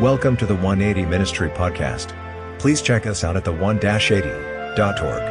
Welcome 0.00 0.36
to 0.38 0.46
the 0.46 0.56
180 0.56 1.06
Ministry 1.06 1.48
Podcast. 1.50 2.08
Please 2.58 2.82
check 2.82 3.06
us 3.06 3.22
out 3.22 3.36
at 3.36 3.44
the 3.44 3.52
1-80.org. 3.52 5.22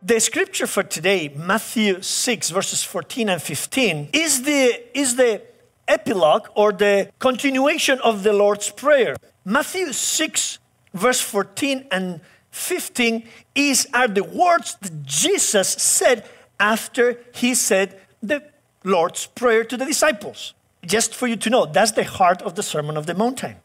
The 0.00 0.20
scripture 0.20 0.68
for 0.68 0.84
today, 0.84 1.34
Matthew 1.34 2.00
6, 2.00 2.50
verses 2.50 2.84
14 2.84 3.28
and 3.28 3.42
15, 3.42 4.10
is 4.12 4.44
the, 4.44 4.96
is 4.96 5.16
the 5.16 5.49
epilogue 5.90 6.46
or 6.54 6.72
the 6.72 7.10
continuation 7.18 7.98
of 8.00 8.22
the 8.22 8.32
Lord's 8.32 8.70
Prayer. 8.70 9.16
Matthew 9.44 9.92
6, 9.92 10.58
verse 10.94 11.20
14 11.20 11.86
and 11.90 12.20
15 12.50 13.26
is, 13.54 13.86
are 13.92 14.08
the 14.08 14.24
words 14.24 14.76
that 14.80 15.02
Jesus 15.04 15.68
said 15.68 16.24
after 16.58 17.18
he 17.34 17.54
said 17.54 17.98
the 18.22 18.42
Lord's 18.84 19.26
Prayer 19.26 19.64
to 19.64 19.76
the 19.76 19.84
disciples. 19.84 20.54
Just 20.86 21.14
for 21.14 21.26
you 21.26 21.36
to 21.36 21.50
know, 21.50 21.66
that's 21.66 21.92
the 21.92 22.04
heart 22.04 22.40
of 22.42 22.54
the 22.54 22.62
Sermon 22.62 22.96
of 22.96 23.06
the 23.06 23.14
Mountain. 23.14 23.56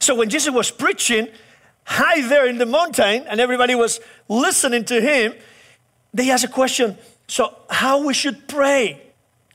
So 0.00 0.14
when 0.14 0.28
Jesus 0.28 0.52
was 0.52 0.70
preaching 0.70 1.28
high 1.84 2.26
there 2.26 2.46
in 2.46 2.58
the 2.58 2.66
mountain 2.66 3.24
and 3.28 3.40
everybody 3.40 3.74
was 3.74 4.00
listening 4.28 4.84
to 4.86 5.00
him, 5.00 5.34
they 6.14 6.30
asked 6.30 6.44
a 6.44 6.48
question 6.48 6.96
so, 7.28 7.56
how 7.70 8.04
we 8.04 8.12
should 8.14 8.46
pray? 8.46 9.00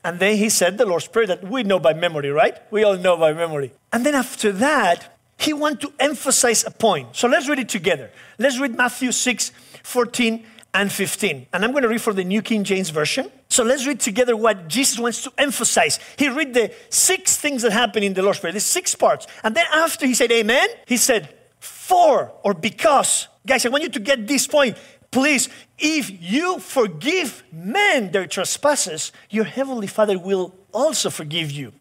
And 0.04 0.18
then 0.18 0.36
he 0.36 0.48
said 0.48 0.78
the 0.78 0.86
Lord's 0.86 1.08
Prayer 1.08 1.26
that 1.26 1.44
we 1.44 1.62
know 1.62 1.78
by 1.78 1.92
memory, 1.92 2.30
right? 2.30 2.56
We 2.70 2.84
all 2.84 2.96
know 2.96 3.16
by 3.16 3.32
memory. 3.32 3.72
And 3.92 4.06
then 4.06 4.14
after 4.14 4.52
that, 4.52 5.16
he 5.38 5.52
wanted 5.52 5.80
to 5.82 5.92
emphasize 5.98 6.64
a 6.64 6.70
point. 6.70 7.16
So 7.16 7.28
let's 7.28 7.48
read 7.48 7.58
it 7.58 7.68
together. 7.68 8.10
Let's 8.38 8.58
read 8.58 8.76
Matthew 8.76 9.12
6, 9.12 9.52
14 9.82 10.44
and 10.74 10.92
15. 10.92 11.46
And 11.52 11.64
I'm 11.64 11.72
going 11.72 11.82
to 11.82 11.88
read 11.88 12.02
for 12.02 12.12
the 12.12 12.24
New 12.24 12.42
King 12.42 12.64
James 12.64 12.90
Version. 12.90 13.30
So 13.48 13.64
let's 13.64 13.86
read 13.86 14.00
together 14.00 14.36
what 14.36 14.68
Jesus 14.68 14.98
wants 14.98 15.22
to 15.22 15.32
emphasize. 15.38 15.98
He 16.16 16.28
read 16.28 16.54
the 16.54 16.72
six 16.90 17.36
things 17.36 17.62
that 17.62 17.72
happen 17.72 18.02
in 18.02 18.14
the 18.14 18.22
Lord's 18.22 18.40
Prayer, 18.40 18.52
the 18.52 18.60
six 18.60 18.94
parts. 18.94 19.26
And 19.42 19.54
then 19.54 19.66
after 19.72 20.06
he 20.06 20.14
said 20.14 20.30
amen, 20.32 20.68
he 20.86 20.96
said, 20.96 21.34
for 21.60 22.32
or 22.44 22.54
because. 22.54 23.28
Guys, 23.46 23.64
I 23.64 23.70
want 23.70 23.82
you 23.82 23.90
to 23.90 24.00
get 24.00 24.26
this 24.26 24.46
point. 24.46 24.76
Please, 25.10 25.48
if 25.78 26.10
you 26.20 26.58
forgive 26.58 27.42
men 27.52 28.12
their 28.12 28.26
trespasses, 28.26 29.12
your 29.30 29.44
heavenly 29.44 29.86
Father 29.86 30.18
will 30.18 30.54
also 30.72 31.08
forgive 31.10 31.50
you. 31.50 31.72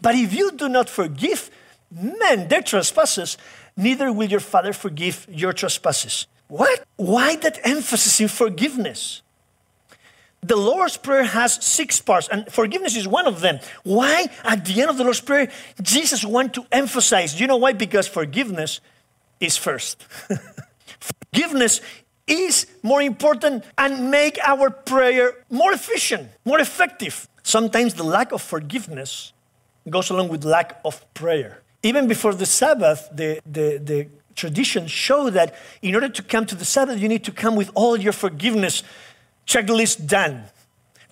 But 0.00 0.14
if 0.14 0.34
you 0.34 0.52
do 0.52 0.68
not 0.68 0.88
forgive 0.88 1.50
men 1.90 2.48
their 2.48 2.62
trespasses, 2.62 3.38
neither 3.76 4.12
will 4.12 4.28
your 4.28 4.40
Father 4.40 4.72
forgive 4.72 5.26
your 5.28 5.52
trespasses. 5.52 6.26
What? 6.48 6.84
Why 6.96 7.36
that 7.36 7.60
emphasis 7.64 8.20
in 8.20 8.28
forgiveness? 8.28 9.22
The 10.44 10.56
Lord's 10.56 10.96
Prayer 10.96 11.22
has 11.22 11.64
six 11.64 12.00
parts, 12.00 12.28
and 12.28 12.52
forgiveness 12.52 12.96
is 12.96 13.06
one 13.06 13.28
of 13.28 13.40
them. 13.40 13.60
Why, 13.84 14.26
at 14.42 14.64
the 14.64 14.80
end 14.80 14.90
of 14.90 14.96
the 14.96 15.04
Lord's 15.04 15.20
Prayer, 15.20 15.48
Jesus 15.80 16.24
wants 16.24 16.58
to 16.58 16.66
emphasize? 16.72 17.40
You 17.40 17.46
know 17.46 17.58
why? 17.58 17.74
Because 17.74 18.08
forgiveness 18.08 18.80
is 19.38 19.56
first. 19.56 20.02
forgiveness 21.32 21.80
is 22.26 22.66
more 22.82 23.02
important 23.02 23.64
and 23.76 24.10
make 24.10 24.38
our 24.44 24.70
prayer 24.70 25.34
more 25.50 25.72
efficient, 25.72 26.30
more 26.44 26.60
effective. 26.60 27.28
Sometimes 27.42 27.94
the 27.94 28.04
lack 28.04 28.32
of 28.32 28.40
forgiveness 28.40 29.32
goes 29.88 30.10
along 30.10 30.28
with 30.28 30.44
lack 30.44 30.80
of 30.84 31.04
prayer. 31.14 31.62
Even 31.82 32.06
before 32.06 32.34
the 32.34 32.46
Sabbath, 32.46 33.08
the, 33.12 33.40
the, 33.44 33.78
the 33.78 34.08
tradition 34.36 34.86
show 34.86 35.30
that 35.30 35.54
in 35.82 35.94
order 35.94 36.08
to 36.08 36.22
come 36.22 36.46
to 36.46 36.54
the 36.54 36.64
Sabbath, 36.64 36.98
you 37.00 37.08
need 37.08 37.24
to 37.24 37.32
come 37.32 37.56
with 37.56 37.70
all 37.74 37.96
your 37.96 38.12
forgiveness 38.12 38.82
checklist 39.46 40.06
done 40.06 40.44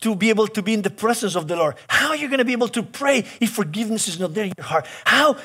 to 0.00 0.14
be 0.14 0.30
able 0.30 0.46
to 0.46 0.62
be 0.62 0.72
in 0.72 0.82
the 0.82 0.90
presence 0.90 1.34
of 1.34 1.48
the 1.48 1.56
Lord. 1.56 1.74
How 1.88 2.10
are 2.10 2.16
you 2.16 2.28
going 2.28 2.38
to 2.38 2.44
be 2.44 2.52
able 2.52 2.68
to 2.68 2.82
pray 2.82 3.24
if 3.40 3.50
forgiveness 3.52 4.08
is 4.08 4.18
not 4.18 4.32
there 4.32 4.44
in 4.44 4.52
your 4.56 4.64
heart? 4.64 4.86
How 5.04 5.36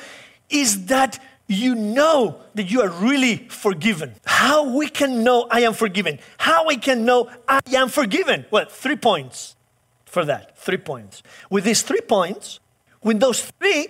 is 0.48 0.86
that 0.86 1.18
you 1.48 1.74
know 1.74 2.40
that 2.54 2.64
you 2.64 2.82
are 2.82 2.88
really 2.88 3.36
forgiven. 3.48 4.14
How 4.24 4.76
we 4.76 4.88
can 4.88 5.22
know 5.22 5.46
I 5.50 5.60
am 5.60 5.74
forgiven? 5.74 6.18
How 6.38 6.66
I 6.68 6.76
can 6.76 7.04
know 7.04 7.30
I 7.46 7.60
am 7.72 7.88
forgiven? 7.88 8.46
Well, 8.50 8.66
three 8.68 8.96
points 8.96 9.54
for 10.04 10.24
that. 10.24 10.58
Three 10.58 10.78
points. 10.78 11.22
With 11.50 11.64
these 11.64 11.82
three 11.82 12.00
points, 12.00 12.58
with 13.02 13.20
those 13.20 13.44
three, 13.60 13.88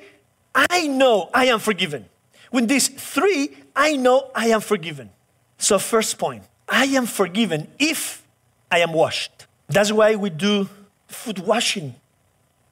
I 0.55 0.87
know 0.87 1.31
I 1.33 1.47
am 1.47 1.59
forgiven. 1.59 2.07
With 2.53 2.69
these 2.69 2.89
three, 2.89 3.57
I 3.75 3.97
know 3.97 4.31
I 4.35 4.49
am 4.49 4.61
forgiven. 4.61 5.11
So, 5.59 5.79
first 5.79 6.19
point 6.19 6.45
I 6.69 6.85
am 6.87 7.07
forgiven 7.07 7.69
if 7.79 8.27
I 8.71 8.81
am 8.81 8.93
washed. 8.93 9.47
That's 9.69 9.93
why 9.93 10.17
we 10.17 10.31
do 10.31 10.69
foot 11.09 11.39
washing 11.39 11.95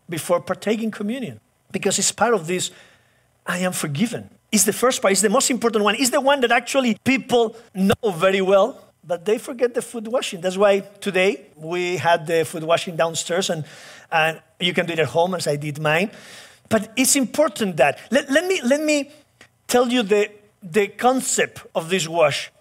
before 0.08 0.40
partaking 0.40 0.90
communion, 0.90 1.40
because 1.72 1.98
it's 1.98 2.12
part 2.12 2.34
of 2.34 2.46
this 2.46 2.70
I 3.46 3.58
am 3.58 3.72
forgiven 3.72 4.30
is 4.54 4.64
the 4.64 4.72
first 4.72 5.02
part, 5.02 5.12
is 5.12 5.20
the 5.20 5.28
most 5.28 5.50
important 5.50 5.82
one, 5.84 5.96
is 5.96 6.10
the 6.10 6.20
one 6.20 6.40
that 6.40 6.52
actually 6.52 6.96
people 7.02 7.56
know 7.74 8.10
very 8.12 8.40
well, 8.40 8.80
but 9.02 9.24
they 9.24 9.36
forget 9.36 9.74
the 9.74 9.82
foot 9.82 10.06
washing. 10.06 10.40
That's 10.40 10.56
why 10.56 10.80
today 11.00 11.46
we 11.56 11.96
had 11.96 12.28
the 12.28 12.44
foot 12.44 12.62
washing 12.62 12.94
downstairs, 12.94 13.50
and, 13.50 13.64
and 14.12 14.40
you 14.60 14.72
can 14.72 14.86
do 14.86 14.92
it 14.92 15.00
at 15.00 15.08
home 15.08 15.34
as 15.34 15.48
I 15.48 15.56
did 15.56 15.80
mine. 15.80 16.12
But 16.68 16.92
it's 16.96 17.16
important 17.16 17.76
that, 17.78 17.98
let, 18.12 18.30
let, 18.30 18.46
me, 18.46 18.60
let 18.62 18.80
me 18.80 19.10
tell 19.66 19.88
you 19.88 20.04
the, 20.04 20.30
the 20.62 20.86
concept 20.86 21.66
of 21.74 21.90
this 21.90 22.06
wash 22.08 22.52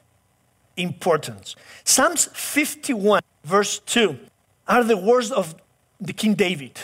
importance. 0.75 1.56
Psalms 1.84 2.28
51, 2.34 3.22
verse 3.44 3.78
2, 3.80 4.18
are 4.68 4.84
the 4.84 4.98
words 4.98 5.31
of 5.31 5.56
the 6.02 6.14
King 6.14 6.34
David. 6.34 6.80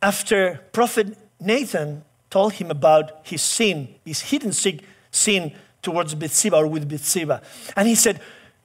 After 0.00 0.62
Prophet 0.72 1.18
Nathan 1.38 2.04
told 2.34 2.54
him 2.54 2.68
about 2.68 3.20
his 3.22 3.42
sin, 3.42 3.94
his 4.04 4.20
hidden 4.20 4.50
sin 4.50 5.54
towards 5.82 6.16
Bathsheba 6.16 6.56
or 6.56 6.66
with 6.66 6.88
Bathsheba. 6.88 7.40
And 7.76 7.86
he 7.86 7.94
said, 7.94 8.20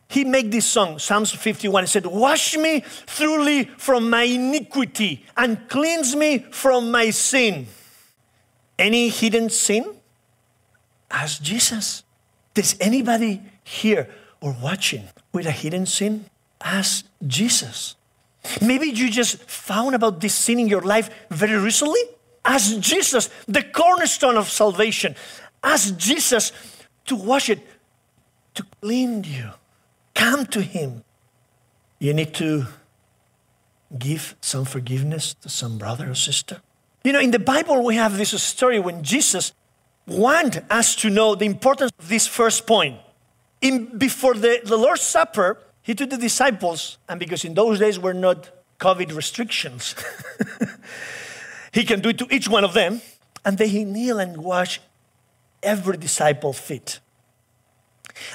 he 0.07 0.23
made 0.25 0.51
this 0.51 0.65
song, 0.65 0.97
Psalms 0.97 1.31
51. 1.31 1.83
He 1.83 1.87
said, 1.87 2.07
Wash 2.07 2.57
me 2.57 2.79
thoroughly 3.05 3.65
from 3.77 4.09
my 4.09 4.23
iniquity 4.23 5.23
and 5.37 5.69
cleanse 5.69 6.15
me 6.15 6.39
from 6.49 6.89
my 6.89 7.11
sin. 7.11 7.67
Any 8.79 9.09
hidden 9.09 9.51
sin? 9.51 9.85
Ask 11.11 11.39
Jesus. 11.43 12.01
Does 12.55 12.75
anybody 12.79 13.39
here 13.63 14.09
or 14.41 14.57
watching 14.63 15.03
with 15.31 15.45
a 15.45 15.51
hidden 15.51 15.85
sin? 15.85 16.25
Ask 16.59 17.05
Jesus. 17.27 17.95
Maybe 18.63 18.87
you 18.87 19.11
just 19.11 19.37
found 19.43 19.93
about 19.93 20.21
this 20.21 20.33
sin 20.33 20.57
in 20.57 20.67
your 20.67 20.81
life 20.81 21.11
very 21.29 21.59
recently 21.59 22.01
Ask 22.45 22.79
Jesus, 22.79 23.29
the 23.47 23.63
cornerstone 23.63 24.37
of 24.37 24.49
salvation. 24.49 25.15
Ask 25.63 25.97
Jesus 25.97 26.51
to 27.05 27.15
wash 27.15 27.49
it, 27.49 27.59
to 28.55 28.65
clean 28.81 29.23
you. 29.23 29.49
Come 30.13 30.45
to 30.47 30.61
Him. 30.61 31.03
You 31.99 32.13
need 32.13 32.33
to 32.35 32.65
give 33.97 34.35
some 34.41 34.65
forgiveness 34.65 35.33
to 35.41 35.49
some 35.49 35.77
brother 35.77 36.11
or 36.11 36.15
sister. 36.15 36.61
You 37.03 37.13
know, 37.13 37.19
in 37.19 37.31
the 37.31 37.39
Bible, 37.39 37.83
we 37.83 37.95
have 37.95 38.17
this 38.17 38.41
story 38.41 38.79
when 38.79 39.03
Jesus 39.03 39.53
wanted 40.05 40.65
us 40.69 40.95
to 40.97 41.09
know 41.09 41.35
the 41.35 41.45
importance 41.45 41.91
of 41.97 42.09
this 42.09 42.27
first 42.27 42.67
point. 42.67 42.99
In, 43.61 43.97
before 43.97 44.33
the, 44.33 44.61
the 44.63 44.77
Lord's 44.77 45.01
Supper, 45.01 45.57
he 45.81 45.93
took 45.95 46.09
the 46.09 46.17
disciples, 46.17 46.97
and 47.07 47.19
because 47.19 47.43
in 47.43 47.53
those 47.53 47.79
days 47.79 47.99
were 47.99 48.13
not 48.13 48.49
COVID 48.79 49.15
restrictions, 49.15 49.95
He 51.71 51.83
can 51.83 52.01
do 52.01 52.09
it 52.09 52.17
to 52.19 52.27
each 52.29 52.47
one 52.47 52.63
of 52.63 52.73
them. 52.73 53.01
And 53.45 53.57
then 53.57 53.69
he 53.69 53.85
kneel 53.85 54.19
and 54.19 54.37
wash 54.37 54.81
every 55.63 55.97
disciple 55.97 56.53
feet. 56.53 56.99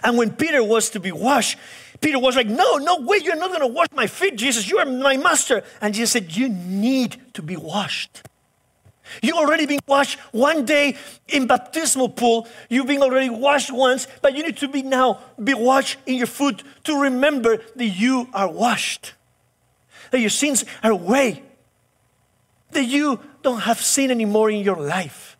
And 0.03 0.17
when 0.17 0.33
Peter 0.33 0.65
was 0.65 0.91
to 0.91 1.01
be 1.01 1.13
washed, 1.13 1.59
Peter 2.01 2.19
was 2.19 2.37
like, 2.37 2.47
No, 2.47 2.77
no 2.79 3.01
way, 3.01 3.19
you're 3.23 3.37
not 3.37 3.49
going 3.49 3.61
to 3.61 3.67
wash 3.67 3.89
my 3.93 4.07
feet, 4.07 4.37
Jesus. 4.37 4.69
You 4.69 4.79
are 4.79 4.87
my 4.87 5.17
master. 5.17 5.63
And 5.81 5.95
Jesus 5.95 6.13
said, 6.13 6.37
You 6.37 6.49
need 6.49 7.21
to 7.35 7.43
be 7.43 7.57
washed. 7.57 8.23
You 9.23 9.37
already 9.37 9.67
been 9.67 9.81
washed 9.87 10.19
one 10.33 10.65
day 10.65 10.97
in 11.29 11.47
baptismal 11.47 12.11
pool. 12.11 12.49
You've 12.71 12.87
been 12.87 13.03
already 13.03 13.29
washed 13.29 13.71
once, 13.71 14.09
but 14.23 14.35
you 14.35 14.43
need 14.43 14.57
to 14.59 14.69
be 14.69 14.83
now 14.83 15.21
be 15.43 15.55
washed 15.55 15.99
in 16.07 16.15
your 16.15 16.27
foot 16.27 16.63
to 16.85 17.03
remember 17.03 17.59
that 17.77 17.87
you 17.87 18.29
are 18.33 18.51
washed, 18.51 19.13
that 20.11 20.21
your 20.21 20.31
sins 20.31 20.65
are 20.83 20.91
away, 20.91 21.43
that 22.75 22.85
you 22.85 23.21
don't 23.43 23.61
have 23.61 23.81
sin 23.81 24.11
anymore 24.11 24.51
in 24.51 24.61
your 24.61 24.77
life. 24.77 25.37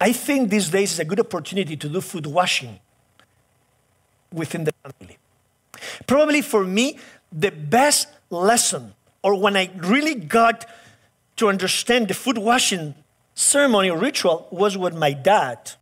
I 0.00 0.12
think 0.12 0.50
these 0.50 0.70
days 0.70 0.92
is 0.92 0.98
a 1.00 1.04
good 1.04 1.20
opportunity 1.20 1.76
to 1.76 1.88
do 1.88 2.00
foot 2.00 2.26
washing 2.26 2.78
within 4.32 4.64
the 4.64 4.72
family. 4.82 5.18
Probably 6.06 6.42
for 6.42 6.64
me, 6.64 6.98
the 7.32 7.50
best 7.50 8.08
lesson, 8.30 8.94
or 9.22 9.38
when 9.38 9.56
I 9.56 9.70
really 9.76 10.14
got 10.14 10.66
to 11.36 11.48
understand 11.48 12.08
the 12.08 12.14
foot 12.14 12.38
washing 12.38 12.94
ceremony 13.34 13.90
or 13.90 13.98
ritual 13.98 14.48
was 14.50 14.76
when 14.76 14.98
my 14.98 15.12
dad, 15.12 15.72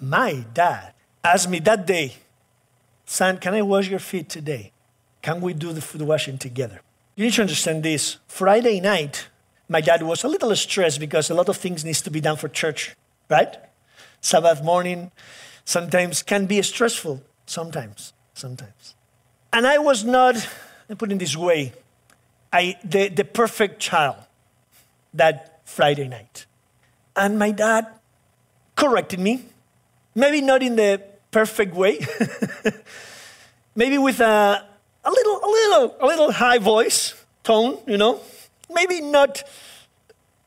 my 0.00 0.44
dad, 0.52 0.92
asked 1.24 1.48
me 1.48 1.58
that 1.60 1.86
day, 1.86 2.14
Son, 3.04 3.38
can 3.38 3.54
I 3.54 3.62
wash 3.62 3.88
your 3.88 4.00
feet 4.00 4.28
today? 4.28 4.72
Can 5.22 5.40
we 5.40 5.54
do 5.54 5.72
the 5.72 5.80
foot 5.80 6.02
washing 6.02 6.38
together? 6.38 6.80
You 7.14 7.24
need 7.24 7.34
to 7.34 7.42
understand 7.42 7.82
this. 7.82 8.18
Friday 8.26 8.80
night, 8.80 9.28
my 9.68 9.80
dad 9.80 10.02
was 10.02 10.24
a 10.24 10.28
little 10.28 10.54
stressed 10.54 11.00
because 11.00 11.30
a 11.30 11.34
lot 11.34 11.48
of 11.48 11.56
things 11.56 11.84
needs 11.84 12.00
to 12.02 12.10
be 12.10 12.20
done 12.20 12.36
for 12.36 12.48
church, 12.48 12.94
right? 13.28 13.56
Sabbath 14.20 14.62
morning 14.62 15.10
sometimes 15.64 16.22
can 16.22 16.46
be 16.46 16.62
stressful. 16.62 17.22
Sometimes, 17.46 18.12
sometimes. 18.34 18.94
And 19.52 19.66
I 19.66 19.78
was 19.78 20.04
not, 20.04 20.36
I 20.90 20.94
put 20.94 21.12
it 21.12 21.18
this 21.18 21.36
way, 21.36 21.72
I, 22.52 22.76
the, 22.84 23.08
the 23.08 23.24
perfect 23.24 23.80
child 23.80 24.16
that 25.14 25.60
Friday 25.64 26.08
night. 26.08 26.46
And 27.14 27.38
my 27.38 27.50
dad 27.50 27.86
corrected 28.76 29.20
me, 29.20 29.44
maybe 30.14 30.40
not 30.40 30.62
in 30.62 30.76
the 30.76 31.02
perfect 31.30 31.74
way, 31.74 32.00
maybe 33.74 33.98
with 33.98 34.20
a, 34.20 34.66
a 35.04 35.10
little, 35.10 35.40
a 35.42 35.48
little, 35.48 35.96
a 36.00 36.06
little 36.06 36.32
high 36.32 36.58
voice 36.58 37.14
tone, 37.42 37.78
you 37.86 37.96
know, 37.96 38.20
maybe 38.72 39.00
not 39.00 39.42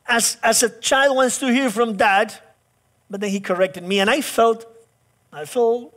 as, 0.07 0.37
as 0.43 0.63
a 0.63 0.69
child 0.69 1.15
wants 1.15 1.37
to 1.39 1.51
hear 1.51 1.69
from 1.69 1.95
dad, 1.97 2.33
but 3.09 3.21
then 3.21 3.29
he 3.29 3.39
corrected 3.39 3.83
me, 3.83 3.99
and 3.99 4.09
I 4.09 4.21
felt, 4.21 4.65
I 5.31 5.45
felt 5.45 5.93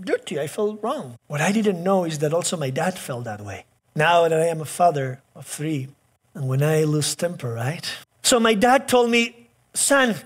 dirty. 0.00 0.40
I 0.40 0.46
felt 0.46 0.82
wrong. 0.82 1.18
What 1.26 1.40
I 1.40 1.52
didn't 1.52 1.82
know 1.82 2.04
is 2.04 2.18
that 2.18 2.32
also 2.32 2.56
my 2.56 2.70
dad 2.70 2.98
felt 2.98 3.24
that 3.24 3.40
way. 3.40 3.64
Now 3.94 4.28
that 4.28 4.32
I 4.32 4.46
am 4.46 4.60
a 4.60 4.64
father 4.64 5.20
of 5.34 5.46
three, 5.46 5.88
and 6.34 6.48
when 6.48 6.62
I 6.62 6.84
lose 6.84 7.14
temper, 7.14 7.54
right? 7.54 7.88
So 8.22 8.40
my 8.40 8.54
dad 8.54 8.88
told 8.88 9.10
me, 9.10 9.48
son, 9.72 10.16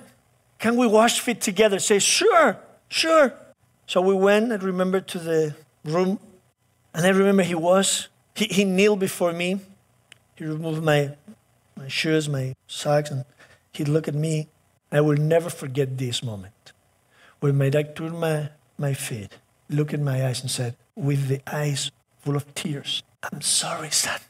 can 0.59 0.77
we 0.77 0.87
wash 0.87 1.21
feet 1.21 1.41
together? 1.41 1.79
Say, 1.79 1.99
sure, 1.99 2.59
sure. 2.89 3.35
So 3.87 4.01
we 4.01 4.15
went, 4.15 4.53
I 4.53 4.57
remember, 4.57 5.01
to 5.01 5.19
the 5.19 5.55
room, 5.85 6.19
and 6.95 7.07
I 7.07 7.11
remember 7.11 7.43
he 7.43 7.55
was, 7.55 8.09
he, 8.35 8.47
he 8.47 8.65
kneeled 8.65 9.01
before 9.01 9.33
me. 9.33 9.61
He 10.37 10.45
removed 10.45 10.83
my, 10.83 11.11
my 11.79 11.89
shoes, 11.89 12.29
my 12.29 12.55
socks, 12.67 13.11
and 13.11 13.25
he'd 13.73 13.89
look 13.89 14.09
at 14.09 14.15
me. 14.15 14.49
I 14.91 15.01
will 15.01 15.17
never 15.17 15.49
forget 15.51 15.99
this 15.99 16.23
moment 16.23 16.73
when 17.41 17.57
my 17.57 17.71
dad 17.71 17.95
turned 17.95 18.19
my, 18.19 18.51
my 18.77 18.95
feet, 18.95 19.39
looked 19.71 19.95
in 19.95 20.05
my 20.05 20.27
eyes, 20.27 20.41
and 20.41 20.51
said, 20.51 20.77
with 20.97 21.29
the 21.29 21.41
eyes 21.47 21.91
full 22.21 22.37
of 22.37 22.55
tears, 22.55 23.03
I'm 23.23 23.41
sorry, 23.41 23.91
son, 23.91 24.21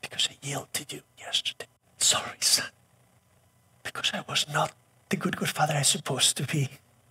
because 0.00 0.28
I 0.30 0.46
yelled 0.46 0.72
to 0.74 0.96
you 0.96 1.02
yesterday. 1.18 1.66
Sorry, 1.98 2.38
son, 2.40 2.70
because 3.82 4.12
I 4.14 4.24
was 4.28 4.46
not 4.52 4.72
the 5.08 5.16
good, 5.16 5.36
good 5.36 5.48
father 5.48 5.74
I 5.74 5.82
supposed 5.82 6.36
to 6.36 6.44
be, 6.44 6.68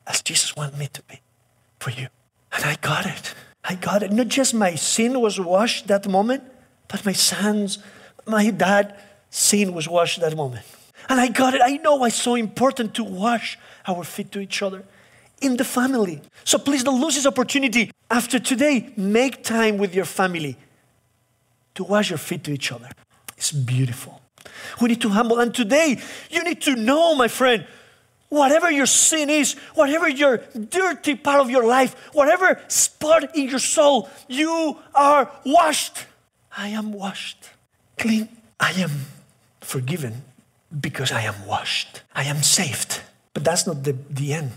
as 0.08 0.22
Jesus 0.22 0.56
wanted 0.56 0.78
me 0.78 0.88
to 0.94 1.02
be 1.04 1.20
for 1.80 1.92
you. 1.92 2.08
And 2.54 2.66
I 2.66 2.76
got 2.76 3.06
it. 3.06 3.34
I 3.64 3.76
got 3.76 4.04
it. 4.04 4.12
Not 4.12 4.28
just 4.28 4.54
my 4.54 4.76
sin 4.76 5.22
was 5.22 5.40
washed 5.40 5.88
that 5.88 6.08
moment, 6.08 6.44
but 6.88 7.06
my 7.06 7.14
son's, 7.14 7.78
my 8.26 8.50
dad 8.50 9.00
sin 9.32 9.74
was 9.74 9.88
washed 9.90 10.20
that 10.20 10.36
moment. 10.36 10.64
And 11.10 11.20
I 11.20 11.30
got 11.30 11.56
it. 11.56 11.62
I 11.64 11.78
know 11.78 12.06
it's 12.06 12.22
so 12.22 12.36
important 12.36 12.94
to 12.96 13.04
wash 13.04 13.58
our 13.88 14.04
feet 14.04 14.32
to 14.34 14.40
each 14.40 14.62
other 14.62 14.84
in 15.42 15.58
the 15.58 15.64
family. 15.64 16.22
So 16.44 16.60
please 16.60 16.84
don't 16.84 17.02
lose 17.02 17.16
this 17.16 17.26
opportunity. 17.26 17.90
After 18.12 18.38
today, 18.38 18.94
make 18.96 19.44
time 19.44 19.78
with 19.80 19.96
your 19.96 20.06
family 20.06 20.58
to 21.74 21.84
wash 21.84 22.12
your 22.12 22.20
feet 22.20 22.44
to 22.44 22.52
each 22.52 22.72
other. 22.72 22.90
It's 23.36 23.52
beautiful. 23.52 24.22
We 24.80 24.90
need 24.90 25.02
to 25.02 25.10
humble. 25.10 25.40
And 25.40 25.56
today, 25.56 26.00
you 26.30 26.44
need 26.44 26.62
to 26.62 26.76
know, 26.76 27.16
my 27.16 27.28
friend, 27.28 27.66
whatever 28.30 28.70
your 28.70 28.86
sin 28.86 29.30
is, 29.30 29.56
whatever 29.74 30.08
your 30.08 30.38
dirty 30.70 31.16
part 31.16 31.40
of 31.40 31.50
your 31.50 31.66
life, 31.66 31.96
whatever 32.14 32.62
spot 32.68 33.36
in 33.36 33.50
your 33.50 33.60
soul, 33.60 34.10
you 34.28 34.78
are 34.94 35.32
washed. 35.46 36.06
I 36.56 36.70
am 36.70 36.94
washed. 36.94 37.50
Clean. 37.98 38.30
I 38.60 38.72
am 38.74 38.92
forgiven 39.62 40.24
because 40.80 41.12
I 41.12 41.22
am 41.22 41.46
washed. 41.46 42.02
I 42.14 42.24
am 42.24 42.44
saved. 42.44 43.02
But 43.34 43.44
that's 43.44 43.66
not 43.66 43.84
the, 43.84 43.96
the 44.10 44.34
end. 44.34 44.52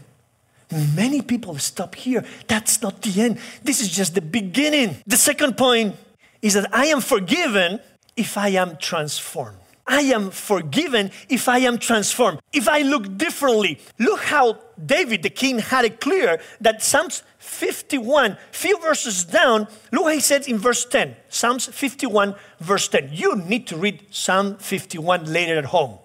Many 0.96 1.22
people 1.22 1.56
stop 1.58 1.94
here. 1.94 2.24
That's 2.48 2.82
not 2.82 3.02
the 3.02 3.20
end. 3.20 3.38
This 3.62 3.80
is 3.80 3.88
just 3.88 4.14
the 4.14 4.22
beginning. 4.22 4.96
The 5.06 5.16
second 5.16 5.56
point 5.56 5.94
is 6.42 6.54
that 6.54 6.74
I 6.74 6.86
am 6.86 7.00
forgiven 7.00 7.80
if 8.16 8.36
I 8.36 8.48
am 8.48 8.76
transformed. 8.78 9.58
I 9.86 10.00
am 10.00 10.30
forgiven 10.30 11.10
if 11.28 11.48
I 11.48 11.58
am 11.58 11.78
transformed, 11.78 12.40
if 12.52 12.68
I 12.68 12.80
look 12.80 13.18
differently. 13.18 13.78
Look 13.98 14.20
how 14.20 14.58
David, 14.84 15.22
the 15.22 15.30
king, 15.30 15.58
had 15.58 15.84
it 15.84 16.00
clear 16.00 16.40
that 16.62 16.82
Psalms 16.82 17.22
51, 17.44 18.36
few 18.50 18.80
verses 18.80 19.24
down, 19.24 19.68
look 19.92 20.10
he 20.12 20.18
said 20.18 20.48
in 20.48 20.58
verse 20.58 20.84
10. 20.86 21.14
Psalms 21.28 21.66
51, 21.66 22.34
verse 22.58 22.88
10. 22.88 23.10
You 23.12 23.36
need 23.36 23.66
to 23.68 23.76
read 23.76 24.02
Psalm 24.10 24.56
51 24.56 25.26
later 25.32 25.58
at 25.58 25.66
home. 25.66 25.98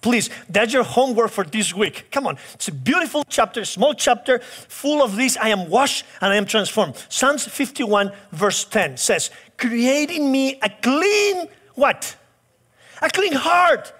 Please, 0.00 0.30
that's 0.48 0.72
your 0.72 0.84
homework 0.84 1.30
for 1.30 1.44
this 1.44 1.74
week. 1.74 2.06
Come 2.10 2.26
on. 2.26 2.38
It's 2.54 2.68
a 2.68 2.72
beautiful 2.72 3.24
chapter, 3.28 3.64
small 3.64 3.94
chapter, 3.94 4.38
full 4.38 5.02
of 5.02 5.16
this. 5.16 5.36
I 5.36 5.50
am 5.50 5.68
washed 5.68 6.04
and 6.20 6.32
I 6.32 6.36
am 6.36 6.46
transformed. 6.46 6.94
Psalms 7.08 7.46
51, 7.46 8.10
verse 8.32 8.64
10 8.64 8.96
says, 8.96 9.30
Creating 9.58 10.32
me 10.32 10.58
a 10.62 10.70
clean, 10.80 11.46
what? 11.74 12.16
A 13.02 13.10
clean 13.10 13.34
heart 13.34 13.92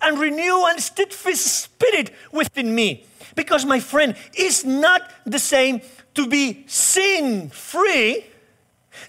and 0.00 0.18
renew 0.18 0.64
and 0.66 0.80
steadfast 0.80 1.46
spirit 1.46 2.12
within 2.32 2.74
me. 2.74 3.04
Because, 3.34 3.64
my 3.64 3.80
friend, 3.80 4.14
it's 4.34 4.64
not 4.64 5.10
the 5.26 5.38
same 5.38 5.80
to 6.16 6.26
be 6.26 6.64
sin 6.66 7.50
free 7.50 8.24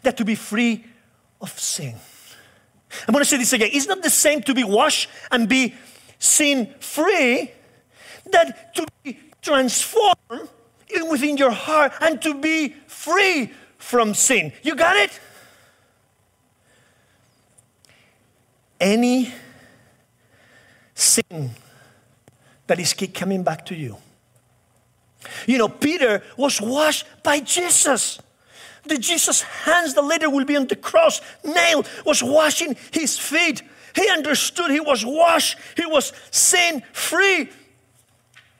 that 0.03 0.17
to 0.17 0.25
be 0.25 0.35
free 0.35 0.85
of 1.41 1.57
sin. 1.59 1.95
I'm 3.07 3.11
going 3.11 3.23
to 3.23 3.29
say 3.29 3.37
this 3.37 3.53
again. 3.53 3.69
It's 3.73 3.87
not 3.87 4.01
the 4.01 4.09
same 4.09 4.41
to 4.43 4.53
be 4.53 4.63
washed 4.63 5.09
and 5.31 5.47
be 5.47 5.73
sin 6.19 6.73
free 6.79 7.51
that 8.31 8.73
to 8.75 8.85
be 9.03 9.19
transformed 9.41 10.49
within 11.09 11.37
your 11.37 11.51
heart 11.51 11.93
and 12.01 12.21
to 12.21 12.39
be 12.39 12.69
free 12.87 13.51
from 13.77 14.13
sin. 14.13 14.51
You 14.63 14.75
got 14.75 14.95
it? 14.97 15.19
Any 18.79 19.33
sin 20.93 21.51
that 22.67 22.79
is 22.79 22.93
keep 22.93 23.13
coming 23.13 23.43
back 23.43 23.65
to 23.67 23.75
you. 23.75 23.97
You 25.45 25.57
know, 25.57 25.69
Peter 25.69 26.23
was 26.35 26.61
washed 26.61 27.05
by 27.23 27.39
Jesus. 27.39 28.19
The 28.85 28.97
Jesus 28.97 29.41
hands 29.41 29.93
that 29.93 30.03
later 30.03 30.29
will 30.29 30.45
be 30.45 30.55
on 30.55 30.67
the 30.67 30.75
cross, 30.75 31.21
nailed, 31.43 31.89
was 32.05 32.23
washing 32.23 32.75
his 32.91 33.17
feet. 33.19 33.61
He 33.95 34.09
understood 34.09 34.71
he 34.71 34.79
was 34.79 35.05
washed, 35.05 35.57
he 35.75 35.85
was 35.85 36.13
sin 36.31 36.83
free. 36.93 37.49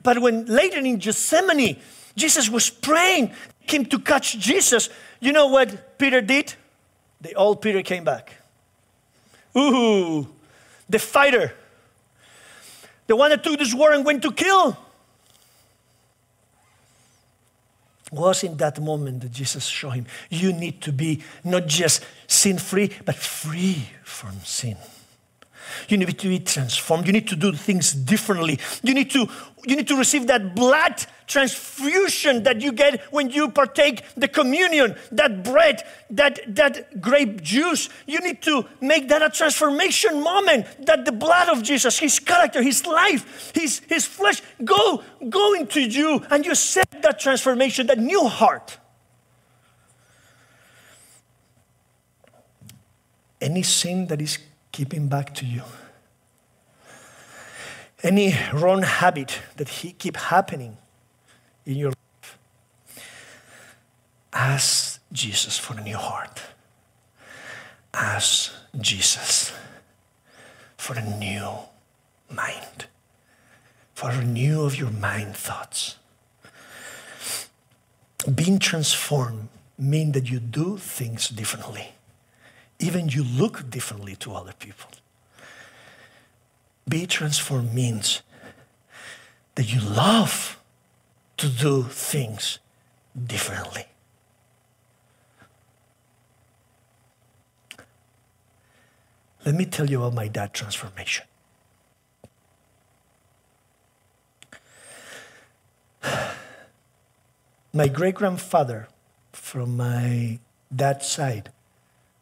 But 0.03 0.19
when 0.19 0.45
later 0.45 0.79
in 0.79 0.97
Gethsemane, 0.97 1.77
Jesus 2.15 2.49
was 2.49 2.69
praying, 2.69 3.33
came 3.67 3.85
to 3.85 3.99
catch 3.99 4.37
Jesus, 4.39 4.89
you 5.19 5.31
know 5.31 5.47
what 5.47 5.97
Peter 5.97 6.21
did? 6.21 6.53
The 7.21 7.35
old 7.35 7.61
Peter 7.61 7.81
came 7.81 8.03
back. 8.03 8.33
Ooh, 9.55 10.27
the 10.89 10.99
fighter, 10.99 11.53
the 13.07 13.15
one 13.15 13.29
that 13.31 13.43
took 13.43 13.59
this 13.59 13.73
war 13.73 13.91
and 13.91 14.05
went 14.05 14.21
to 14.23 14.31
kill. 14.31 14.77
Was 18.11 18.43
in 18.43 18.57
that 18.57 18.79
moment 18.79 19.21
that 19.21 19.31
Jesus 19.31 19.65
showed 19.65 19.91
him 19.91 20.05
you 20.29 20.53
need 20.53 20.81
to 20.81 20.91
be 20.91 21.23
not 21.43 21.67
just 21.67 22.05
sin 22.27 22.57
free, 22.57 22.91
but 23.05 23.15
free 23.15 23.89
from 24.03 24.39
sin. 24.43 24.77
You 25.89 25.97
need 25.97 26.17
to 26.17 26.27
be 26.27 26.39
transformed. 26.39 27.07
You 27.07 27.13
need 27.13 27.27
to 27.27 27.35
do 27.35 27.51
things 27.53 27.93
differently. 27.93 28.59
You 28.83 28.93
need 28.93 29.11
to, 29.11 29.27
you 29.65 29.75
need 29.75 29.87
to 29.87 29.97
receive 29.97 30.27
that 30.27 30.55
blood 30.55 31.05
transfusion 31.27 32.43
that 32.43 32.61
you 32.61 32.71
get 32.71 33.01
when 33.11 33.29
you 33.29 33.49
partake 33.49 34.03
the 34.15 34.27
communion, 34.27 34.95
that 35.11 35.43
bread, 35.43 35.83
that, 36.09 36.39
that 36.47 36.99
grape 37.01 37.41
juice. 37.41 37.89
You 38.07 38.19
need 38.19 38.41
to 38.43 38.65
make 38.81 39.09
that 39.09 39.21
a 39.21 39.29
transformation 39.29 40.23
moment 40.23 40.65
that 40.85 41.05
the 41.05 41.11
blood 41.11 41.49
of 41.49 41.61
Jesus, 41.61 41.99
his 41.99 42.17
character, 42.19 42.61
his 42.63 42.85
life, 42.87 43.51
his, 43.53 43.79
his 43.87 44.05
flesh 44.05 44.41
go, 44.63 45.03
go 45.29 45.53
into 45.53 45.81
you 45.81 46.25
and 46.31 46.45
you 46.45 46.55
set 46.55 47.03
that 47.03 47.19
transformation, 47.19 47.87
that 47.87 47.99
new 47.99 48.25
heart. 48.27 48.77
Any 53.39 53.61
sin 53.61 54.07
that 54.07 54.21
is 54.21 54.39
keeping 54.71 55.09
back 55.09 55.35
to 55.35 55.45
you. 55.45 55.61
Any 58.01 58.35
wrong 58.53 58.83
habit 58.83 59.39
that 59.57 59.69
he 59.69 59.91
keep 59.91 60.17
happening 60.17 60.77
in 61.67 61.75
your 61.75 61.89
life. 61.91 62.37
Ask 64.33 65.01
Jesus 65.11 65.59
for 65.59 65.77
a 65.77 65.81
new 65.81 65.97
heart. 65.97 66.41
Ask 67.93 68.51
Jesus 68.79 69.51
for 70.77 70.97
a 70.97 71.03
new 71.19 71.49
mind. 72.29 72.87
for 73.97 74.11
a 74.11 74.17
renew 74.19 74.61
of 74.61 74.77
your 74.77 74.91
mind 74.91 75.35
thoughts. 75.35 75.95
Being 78.35 78.59
transformed 78.59 79.47
means 79.75 80.13
that 80.13 80.29
you 80.29 80.39
do 80.39 80.77
things 80.77 81.29
differently. 81.29 81.93
Even 82.77 83.09
you 83.09 83.23
look 83.23 83.71
differently 83.71 84.15
to 84.17 84.35
other 84.35 84.53
people. 84.53 84.91
Be 86.87 87.07
transformed 87.07 87.73
means 87.73 88.21
that 89.55 89.73
you 89.73 89.81
love 89.81 90.59
to 91.37 91.47
do 91.47 91.83
things 91.83 92.59
differently. 93.15 93.85
Let 99.45 99.55
me 99.55 99.65
tell 99.65 99.89
you 99.89 100.03
about 100.03 100.13
my 100.13 100.27
dad 100.27 100.53
transformation. 100.53 101.25
My 107.73 107.87
great 107.87 108.15
grandfather 108.15 108.89
from 109.31 109.77
my 109.77 110.39
dad's 110.75 111.07
side 111.07 111.51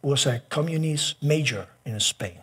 was 0.01 0.25
a 0.27 0.41
communist 0.50 1.24
major 1.24 1.67
in 1.86 2.00
Spain. 2.00 2.39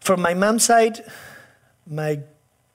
From 0.00 0.22
my 0.22 0.32
mom's 0.32 0.64
side, 0.64 1.04
my 1.86 2.20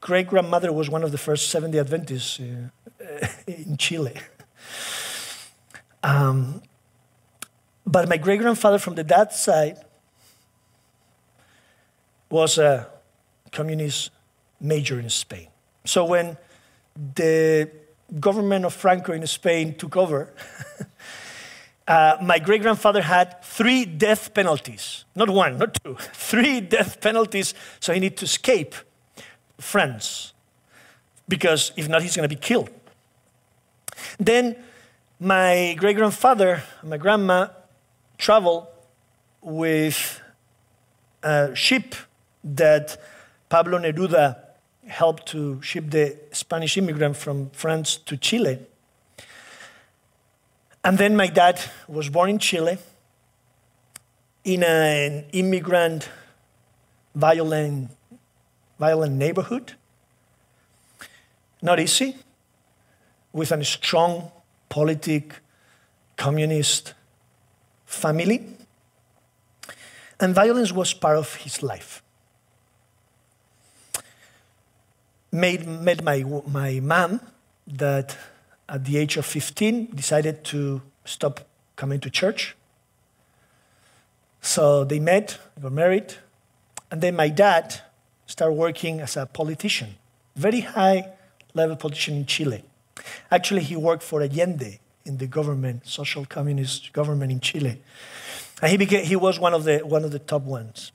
great 0.05 0.27
grandmother 0.27 0.71
was 0.71 0.87
one 0.87 1.03
of 1.03 1.11
the 1.11 1.17
first 1.17 1.49
70 1.49 1.79
Adventists 1.79 2.39
uh, 2.39 3.27
in 3.47 3.75
Chile. 3.75 4.13
Um, 6.03 6.61
but 7.87 8.07
my 8.07 8.17
great 8.17 8.39
grandfather 8.39 8.77
from 8.77 8.93
the 8.93 9.03
dad's 9.03 9.39
side 9.39 9.77
was 12.29 12.59
a 12.59 12.87
communist 13.51 14.11
major 14.61 14.99
in 14.99 15.09
Spain. 15.09 15.47
So 15.85 16.05
when 16.05 16.37
the 17.15 17.71
government 18.19 18.63
of 18.65 18.73
Franco 18.75 19.11
in 19.11 19.25
Spain 19.25 19.73
took 19.73 19.97
over, 19.97 20.31
uh, 21.87 22.17
my 22.21 22.37
great 22.37 22.61
grandfather 22.61 23.01
had 23.01 23.41
three 23.41 23.85
death 23.85 24.35
penalties. 24.35 25.05
Not 25.15 25.31
one, 25.31 25.57
not 25.57 25.83
two, 25.83 25.95
three 26.13 26.61
death 26.61 27.01
penalties. 27.01 27.55
So 27.79 27.91
he 27.91 27.99
needed 27.99 28.17
to 28.19 28.25
escape 28.25 28.75
France 29.59 30.33
because 31.27 31.71
if 31.75 31.89
not, 31.89 32.01
he's 32.01 32.15
going 32.15 32.27
to 32.27 32.35
be 32.35 32.39
killed. 32.39 32.69
Then 34.19 34.55
my 35.19 35.75
great 35.77 35.95
grandfather, 35.95 36.63
and 36.81 36.89
my 36.89 36.97
grandma, 36.97 37.47
traveled 38.17 38.67
with 39.41 40.21
a 41.23 41.55
ship 41.55 41.95
that 42.43 43.01
Pablo 43.49 43.79
Neruda 43.79 44.37
helped 44.87 45.27
to 45.27 45.61
ship 45.61 45.89
the 45.89 46.17
Spanish 46.31 46.77
immigrant 46.77 47.17
from 47.17 47.49
France 47.51 47.97
to 47.97 48.17
Chile. 48.17 48.59
And 50.83 50.97
then 50.97 51.15
my 51.15 51.27
dad 51.27 51.59
was 51.87 52.09
born 52.09 52.29
in 52.29 52.39
Chile 52.39 52.77
in 54.43 54.63
an 54.63 55.25
immigrant 55.31 56.07
violent, 57.15 57.89
violent 58.79 59.15
neighborhood. 59.15 59.73
Not 61.61 61.79
easy, 61.79 62.15
with 63.33 63.51
a 63.51 63.63
strong 63.63 64.31
politic 64.69 65.35
communist 66.15 66.93
family. 67.85 68.45
And 70.19 70.33
violence 70.33 70.71
was 70.71 70.93
part 70.93 71.17
of 71.17 71.35
his 71.35 71.61
life. 71.61 72.01
Made, 75.31 75.67
met 75.67 76.03
my, 76.03 76.23
my 76.47 76.79
mom 76.79 77.19
that 77.67 78.17
at 78.69 78.85
the 78.85 78.97
age 78.97 79.17
of 79.17 79.25
15 79.25 79.87
decided 79.93 80.43
to 80.45 80.81
stop 81.03 81.41
coming 81.75 81.99
to 81.99 82.09
church. 82.09 82.55
So 84.41 84.83
they 84.83 84.99
met, 84.99 85.37
got 85.61 85.73
married, 85.73 86.13
and 86.89 87.01
then 87.01 87.15
my 87.15 87.29
dad 87.29 87.81
started 88.25 88.53
working 88.53 89.01
as 89.01 89.17
a 89.17 89.25
politician, 89.25 89.95
very 90.35 90.61
high 90.61 91.09
level 91.53 91.75
politician 91.75 92.15
in 92.15 92.25
Chile. 92.25 92.63
Actually, 93.31 93.61
he 93.61 93.75
worked 93.75 94.03
for 94.03 94.21
Allende 94.21 94.79
in 95.05 95.17
the 95.17 95.27
government, 95.27 95.85
social 95.87 96.25
communist 96.25 96.91
government 96.93 97.31
in 97.31 97.39
Chile. 97.39 97.81
And 98.61 98.71
he, 98.71 98.77
became, 98.77 99.05
he 99.05 99.15
was 99.15 99.39
one 99.39 99.53
of, 99.53 99.63
the, 99.63 99.79
one 99.79 100.03
of 100.03 100.11
the 100.11 100.19
top 100.19 100.43
ones. 100.43 100.91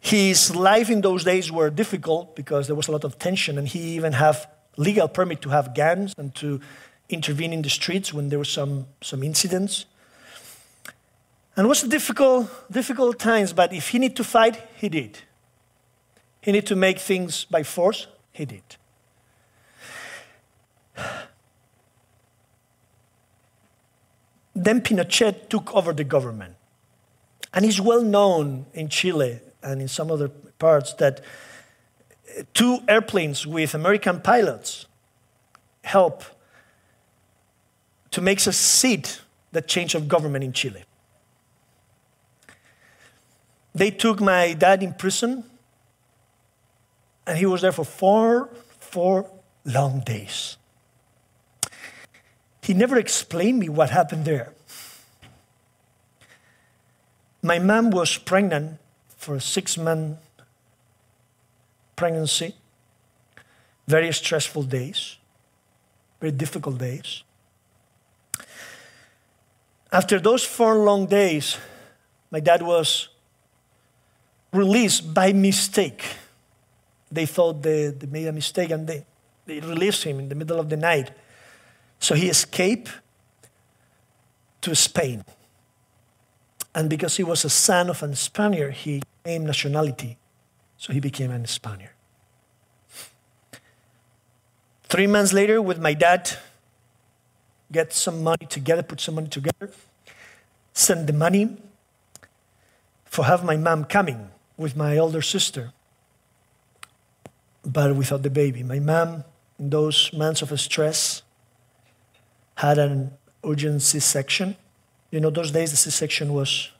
His 0.00 0.54
life 0.54 0.90
in 0.90 1.00
those 1.00 1.24
days 1.24 1.50
were 1.50 1.70
difficult 1.70 2.34
because 2.34 2.66
there 2.66 2.76
was 2.76 2.88
a 2.88 2.92
lot 2.92 3.04
of 3.04 3.18
tension, 3.18 3.56
and 3.56 3.68
he 3.68 3.94
even 3.94 4.12
had 4.12 4.36
legal 4.76 5.08
permit 5.08 5.40
to 5.42 5.50
have 5.50 5.74
guns 5.74 6.12
and 6.18 6.34
to 6.34 6.60
intervene 7.08 7.52
in 7.52 7.62
the 7.62 7.70
streets 7.70 8.12
when 8.12 8.28
there 8.28 8.38
were 8.38 8.44
some, 8.44 8.86
some 9.00 9.22
incidents. 9.22 9.86
And 11.56 11.66
it 11.66 11.68
was 11.68 11.82
difficult, 11.82 12.48
difficult 12.70 13.18
times, 13.18 13.52
but 13.52 13.72
if 13.72 13.88
he 13.88 13.98
needed 13.98 14.16
to 14.16 14.24
fight, 14.24 14.62
he 14.76 14.88
did. 14.88 15.18
He 16.40 16.52
needed 16.52 16.66
to 16.68 16.76
make 16.76 16.98
things 16.98 17.44
by 17.44 17.62
force, 17.62 18.06
he 18.32 18.46
did. 18.46 18.62
Then 24.54 24.80
Pinochet 24.80 25.48
took 25.48 25.74
over 25.74 25.92
the 25.92 26.04
government. 26.04 26.56
And 27.54 27.64
it's 27.64 27.80
well 27.80 28.02
known 28.02 28.66
in 28.72 28.88
Chile 28.88 29.40
and 29.62 29.80
in 29.80 29.88
some 29.88 30.10
other 30.10 30.28
parts 30.28 30.94
that 30.94 31.20
uh, 32.38 32.42
two 32.54 32.80
airplanes 32.88 33.46
with 33.46 33.74
American 33.74 34.20
pilots 34.20 34.86
help 35.84 36.24
to 38.10 38.20
make 38.20 38.40
succeed 38.40 39.08
the 39.52 39.60
change 39.60 39.94
of 39.94 40.08
government 40.08 40.44
in 40.44 40.52
Chile. 40.52 40.84
They 43.74 43.90
took 43.90 44.20
my 44.20 44.52
dad 44.52 44.82
in 44.82 44.94
prison, 44.94 45.44
and 47.26 47.38
he 47.38 47.46
was 47.46 47.62
there 47.62 47.72
for 47.72 47.84
four, 47.84 48.50
four 48.78 49.30
long 49.64 50.00
days. 50.00 50.56
He 52.62 52.74
never 52.74 52.98
explained 52.98 53.58
me 53.58 53.68
what 53.68 53.90
happened 53.90 54.24
there. 54.24 54.52
My 57.42 57.58
mom 57.58 57.90
was 57.90 58.18
pregnant 58.18 58.78
for 59.16 59.36
a 59.36 59.40
six 59.40 59.76
month 59.76 60.18
pregnancy, 61.96 62.54
very 63.88 64.12
stressful 64.12 64.64
days, 64.64 65.16
very 66.20 66.32
difficult 66.32 66.78
days. 66.78 67.22
After 69.90 70.20
those 70.20 70.44
four 70.44 70.76
long 70.76 71.06
days, 71.06 71.58
my 72.30 72.40
dad 72.40 72.62
was 72.62 73.08
released 74.52 75.12
by 75.12 75.32
mistake. 75.32 76.04
They 77.10 77.26
thought 77.26 77.62
they, 77.62 77.88
they 77.88 78.06
made 78.06 78.26
a 78.28 78.32
mistake 78.32 78.70
and 78.70 78.86
they, 78.86 79.04
they 79.46 79.60
released 79.60 80.04
him 80.04 80.18
in 80.18 80.28
the 80.28 80.34
middle 80.34 80.58
of 80.60 80.68
the 80.68 80.76
night. 80.76 81.10
So 81.98 82.14
he 82.14 82.28
escaped 82.28 82.90
to 84.60 84.74
Spain. 84.74 85.24
And 86.74 86.88
because 86.88 87.16
he 87.16 87.22
was 87.22 87.44
a 87.44 87.50
son 87.50 87.90
of 87.90 88.02
a 88.02 88.14
Spaniard, 88.16 88.74
he 88.74 89.02
gained 89.24 89.44
nationality. 89.44 90.16
So 90.76 90.92
he 90.92 91.00
became 91.00 91.30
a 91.30 91.46
Spaniard. 91.46 91.90
Three 94.84 95.06
months 95.06 95.32
later, 95.32 95.60
with 95.60 95.78
my 95.78 95.94
dad, 95.94 96.30
get 97.70 97.92
some 97.92 98.22
money 98.22 98.46
together, 98.48 98.82
put 98.82 99.00
some 99.00 99.14
money 99.14 99.28
together, 99.28 99.70
send 100.74 101.06
the 101.06 101.12
money 101.12 101.56
for 103.04 103.24
have 103.24 103.44
my 103.44 103.56
mom 103.56 103.84
coming 103.84 104.30
with 104.62 104.76
my 104.76 104.96
older 104.96 105.20
sister, 105.20 105.72
but 107.64 107.94
without 107.94 108.22
the 108.22 108.30
baby. 108.30 108.62
My 108.62 108.78
mom, 108.78 109.24
in 109.58 109.70
those 109.70 110.12
months 110.12 110.42
of 110.42 110.58
stress, 110.60 111.22
had 112.56 112.78
an 112.78 113.12
urgent 113.44 113.82
C-section. 113.82 114.56
You 115.10 115.20
know, 115.20 115.30
those 115.30 115.50
days 115.50 115.70
the 115.70 115.76
C-section 115.76 116.32
was 116.32 116.70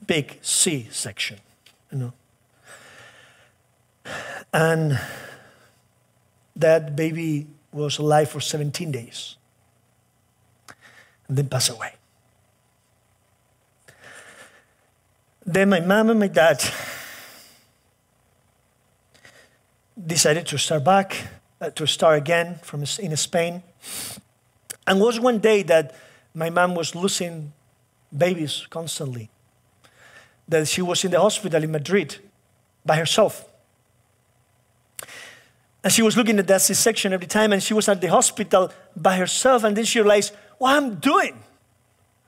a 0.00 0.04
big 0.04 0.38
C-section, 0.42 1.38
you 1.92 1.98
know. 1.98 2.12
And 4.52 4.98
that 6.56 6.96
baby 6.96 7.46
was 7.72 7.98
alive 7.98 8.30
for 8.30 8.40
17 8.40 8.90
days 8.90 9.36
and 11.28 11.36
then 11.36 11.48
passed 11.48 11.70
away. 11.70 11.92
Then 15.48 15.68
my 15.70 15.80
mom 15.80 16.10
and 16.10 16.18
my 16.18 16.26
dad 16.26 16.60
decided 19.96 20.46
to 20.48 20.58
start 20.58 20.82
back, 20.82 21.16
uh, 21.60 21.70
to 21.70 21.86
start 21.86 22.18
again 22.18 22.58
from 22.62 22.84
in 22.98 23.16
Spain. 23.16 23.62
And 24.88 25.00
was 25.00 25.20
one 25.20 25.38
day 25.38 25.62
that 25.62 25.94
my 26.34 26.50
mom 26.50 26.74
was 26.74 26.94
losing 26.94 27.52
babies 28.10 28.66
constantly. 28.70 29.30
that 30.48 30.68
she 30.68 30.82
was 30.82 31.04
in 31.04 31.10
the 31.10 31.20
hospital 31.20 31.62
in 31.62 31.70
Madrid 31.70 32.16
by 32.84 32.96
herself. 32.96 33.44
And 35.82 35.92
she 35.92 36.02
was 36.02 36.16
looking 36.16 36.38
at 36.38 36.46
that 36.48 36.62
C-section 36.62 37.12
every 37.12 37.26
time, 37.26 37.52
and 37.52 37.62
she 37.62 37.74
was 37.74 37.88
at 37.88 38.00
the 38.00 38.08
hospital 38.08 38.72
by 38.96 39.16
herself. 39.16 39.64
And 39.64 39.76
then 39.76 39.84
she 39.84 40.00
realized, 40.00 40.34
what 40.58 40.76
I'm 40.76 40.96
doing? 40.96 41.42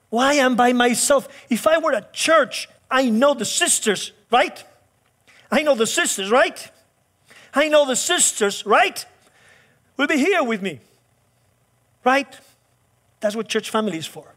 Why 0.09 0.33
am 0.35 0.53
I 0.53 0.55
by 0.55 0.73
myself? 0.73 1.27
If 1.49 1.67
I 1.67 1.77
were 1.77 1.93
at 1.93 2.13
church, 2.13 2.69
I 2.89 3.09
know 3.09 3.33
the 3.33 3.45
sisters, 3.45 4.11
right? 4.31 4.63
I 5.51 5.63
know 5.63 5.75
the 5.75 5.87
sisters, 5.87 6.31
right? 6.31 6.71
I 7.53 7.69
know 7.69 7.85
the 7.85 7.95
sisters, 7.95 8.65
right? 8.65 9.05
Will 9.97 10.07
be 10.07 10.17
here 10.17 10.43
with 10.43 10.61
me, 10.61 10.79
right? 12.03 12.39
That's 13.19 13.35
what 13.35 13.47
church 13.47 13.69
family 13.69 13.97
is 13.97 14.05
for. 14.05 14.35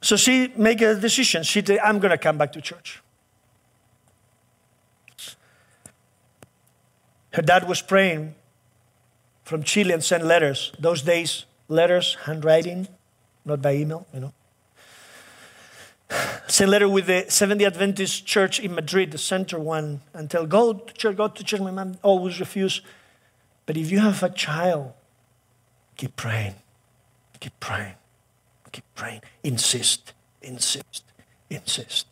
So 0.00 0.16
she 0.16 0.52
made 0.56 0.80
a 0.82 0.94
decision. 0.94 1.42
She 1.42 1.64
said, 1.64 1.80
I'm 1.80 1.98
going 1.98 2.12
to 2.12 2.18
come 2.18 2.38
back 2.38 2.52
to 2.52 2.60
church. 2.60 3.02
Her 7.32 7.42
dad 7.42 7.68
was 7.68 7.82
praying 7.82 8.34
from 9.42 9.62
Chile 9.62 9.92
and 9.92 10.02
sent 10.02 10.24
letters. 10.24 10.72
Those 10.78 11.02
days, 11.02 11.44
letters, 11.68 12.16
handwriting, 12.24 12.88
not 13.44 13.60
by 13.60 13.74
email, 13.74 14.06
you 14.14 14.20
know. 14.20 14.32
Sent 16.56 16.70
letter 16.70 16.88
with 16.88 17.04
the 17.04 17.26
Seventh 17.28 17.58
day 17.58 17.66
Adventist 17.66 18.24
church 18.24 18.60
in 18.60 18.74
Madrid, 18.74 19.10
the 19.10 19.18
center 19.18 19.58
one, 19.58 20.00
and 20.14 20.30
tell, 20.30 20.46
go 20.46 20.72
to 20.72 20.94
church, 20.94 21.14
go 21.14 21.28
to 21.28 21.44
church. 21.44 21.60
My 21.60 21.70
mom 21.70 21.98
always 22.02 22.40
refused. 22.40 22.80
But 23.66 23.76
if 23.76 23.90
you 23.90 23.98
have 23.98 24.22
a 24.22 24.30
child, 24.30 24.94
keep 25.98 26.16
praying, 26.16 26.54
keep 27.40 27.52
praying, 27.60 27.96
keep 28.72 28.84
praying. 28.94 29.20
Insist, 29.44 30.14
insist, 30.40 31.04
insist. 31.50 32.06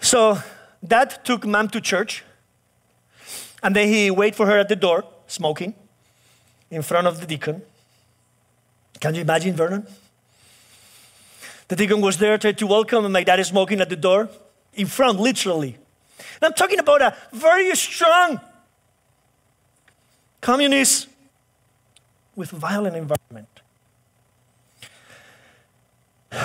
So 0.00 0.38
Dad 0.86 1.24
took 1.24 1.44
mom 1.44 1.66
to 1.70 1.80
church, 1.80 2.22
and 3.60 3.74
then 3.74 3.88
he 3.88 4.08
waited 4.08 4.36
for 4.36 4.46
her 4.46 4.58
at 4.60 4.68
the 4.68 4.76
door, 4.76 5.02
smoking, 5.26 5.74
in 6.70 6.82
front 6.82 7.08
of 7.08 7.20
the 7.20 7.26
deacon. 7.26 7.62
Can 9.00 9.16
you 9.16 9.22
imagine, 9.22 9.56
Vernon? 9.56 9.84
The 11.74 11.86
deacon 11.86 12.00
was 12.00 12.18
there 12.18 12.38
to, 12.38 12.52
to 12.52 12.66
welcome, 12.68 13.04
and 13.04 13.12
my 13.12 13.24
dad 13.24 13.40
is 13.40 13.48
smoking 13.48 13.80
at 13.80 13.88
the 13.88 13.96
door, 13.96 14.28
in 14.74 14.86
front, 14.86 15.18
literally. 15.18 15.76
And 16.40 16.44
I'm 16.44 16.52
talking 16.52 16.78
about 16.78 17.02
a 17.02 17.16
very 17.32 17.74
strong 17.74 18.40
communist 20.40 21.08
with 22.36 22.50
violent 22.50 22.94
environment. 22.94 23.48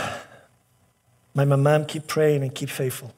My 1.35 1.45
mom 1.45 1.85
keep 1.85 2.07
praying 2.07 2.41
and 2.41 2.55
keep 2.55 2.71
faithful. 2.71 3.13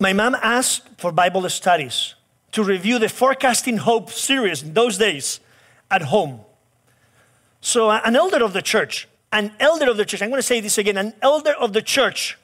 My 0.00 0.12
mom 0.12 0.34
asked 0.42 0.88
for 0.98 1.12
Bible 1.12 1.48
studies 1.48 2.16
to 2.50 2.64
review 2.64 2.98
the 2.98 3.08
Forecasting 3.08 3.76
Hope 3.76 4.10
series 4.10 4.64
in 4.64 4.74
those 4.74 4.98
days 4.98 5.38
at 5.88 6.02
home. 6.02 6.40
So, 7.62 7.90
uh, 7.90 8.00
an 8.04 8.16
elder 8.16 8.44
of 8.44 8.52
the 8.52 8.60
church, 8.60 9.08
an 9.32 9.52
elder 9.60 9.88
of 9.88 9.96
the 9.96 10.04
church, 10.04 10.20
I'm 10.20 10.30
going 10.30 10.40
to 10.40 10.46
say 10.46 10.60
this 10.60 10.78
again, 10.78 10.96
an 10.96 11.14
elder 11.22 11.52
of 11.52 11.72
the 11.72 11.80
church, 11.80 12.36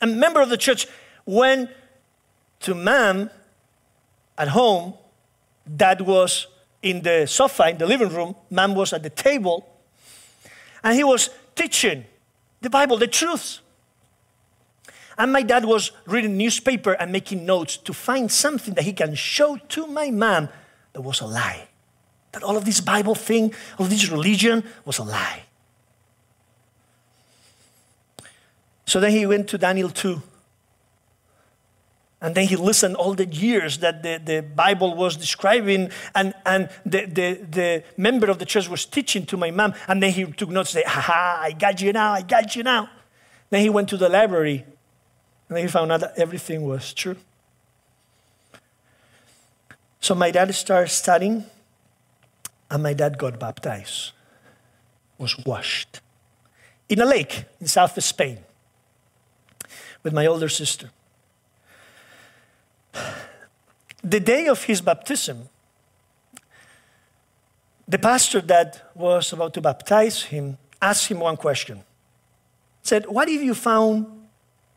a 0.00 0.06
member 0.06 0.40
of 0.40 0.48
the 0.48 0.56
church, 0.56 0.86
went 1.26 1.70
to 2.60 2.74
mom 2.74 3.30
at 4.38 4.48
home, 4.48 4.94
dad 5.76 6.02
was 6.02 6.46
in 6.82 7.02
the 7.02 7.26
sofa 7.26 7.68
in 7.68 7.78
the 7.78 7.86
living 7.86 8.08
room, 8.08 8.36
mom 8.48 8.76
was 8.76 8.92
at 8.92 9.02
the 9.02 9.10
table, 9.10 9.68
and 10.84 10.94
he 10.94 11.02
was 11.02 11.28
teaching 11.56 12.04
the 12.60 12.70
Bible, 12.70 12.96
the 12.96 13.08
truths. 13.08 13.60
And 15.18 15.32
my 15.32 15.42
dad 15.42 15.64
was 15.64 15.90
reading 16.06 16.36
newspaper 16.36 16.92
and 16.92 17.10
making 17.10 17.44
notes 17.44 17.76
to 17.78 17.92
find 17.92 18.30
something 18.30 18.74
that 18.74 18.84
he 18.84 18.92
can 18.92 19.16
show 19.16 19.56
to 19.56 19.86
my 19.88 20.12
mom 20.12 20.48
that 20.92 21.00
was 21.00 21.20
a 21.20 21.26
lie. 21.26 21.69
That 22.32 22.42
all 22.42 22.56
of 22.56 22.64
this 22.64 22.80
Bible 22.80 23.14
thing, 23.14 23.54
all 23.78 23.86
of 23.86 23.90
this 23.90 24.08
religion 24.08 24.64
was 24.84 24.98
a 24.98 25.04
lie. 25.04 25.42
So 28.86 29.00
then 29.00 29.12
he 29.12 29.26
went 29.26 29.48
to 29.48 29.58
Daniel 29.58 29.90
2. 29.90 30.22
And 32.22 32.34
then 32.34 32.46
he 32.46 32.56
listened 32.56 32.96
all 32.96 33.14
the 33.14 33.24
years 33.24 33.78
that 33.78 34.02
the, 34.02 34.20
the 34.22 34.42
Bible 34.42 34.94
was 34.94 35.16
describing, 35.16 35.90
and, 36.14 36.34
and 36.44 36.68
the, 36.84 37.06
the, 37.06 37.46
the 37.50 37.84
member 37.96 38.28
of 38.30 38.38
the 38.38 38.44
church 38.44 38.68
was 38.68 38.84
teaching 38.84 39.24
to 39.26 39.36
my 39.38 39.50
mom. 39.50 39.74
And 39.88 40.02
then 40.02 40.12
he 40.12 40.24
took 40.26 40.50
notes, 40.50 40.70
say, 40.70 40.82
ha 40.86 41.00
ha, 41.00 41.38
I 41.40 41.52
got 41.52 41.80
you 41.80 41.92
now, 41.92 42.12
I 42.12 42.22
got 42.22 42.54
you 42.54 42.62
now. 42.62 42.90
Then 43.48 43.62
he 43.62 43.70
went 43.70 43.88
to 43.88 43.96
the 43.96 44.08
library 44.08 44.64
and 45.50 45.56
then 45.56 45.64
he 45.64 45.68
found 45.68 45.90
out 45.90 46.00
that 46.00 46.16
everything 46.16 46.62
was 46.62 46.94
true. 46.94 47.16
So 50.00 50.14
my 50.14 50.30
dad 50.30 50.54
started 50.54 50.88
studying, 50.88 51.44
and 52.70 52.82
my 52.82 52.92
dad 52.92 53.18
got 53.18 53.38
baptized, 53.38 54.12
was 55.18 55.36
washed 55.44 56.00
in 56.88 57.00
a 57.00 57.04
lake 57.04 57.44
in 57.60 57.66
south 57.66 58.02
Spain 58.02 58.38
with 60.02 60.12
my 60.12 60.26
older 60.26 60.48
sister. 60.48 60.90
The 64.02 64.20
day 64.20 64.46
of 64.46 64.64
his 64.64 64.80
baptism, 64.80 65.48
the 67.86 67.98
pastor 67.98 68.40
that 68.42 68.90
was 68.94 69.32
about 69.32 69.52
to 69.54 69.60
baptize 69.60 70.22
him 70.22 70.56
asked 70.80 71.08
him 71.08 71.20
one 71.20 71.36
question. 71.36 71.82
Said, 72.82 73.06
What 73.06 73.28
if 73.28 73.42
you 73.42 73.54
found 73.54 74.20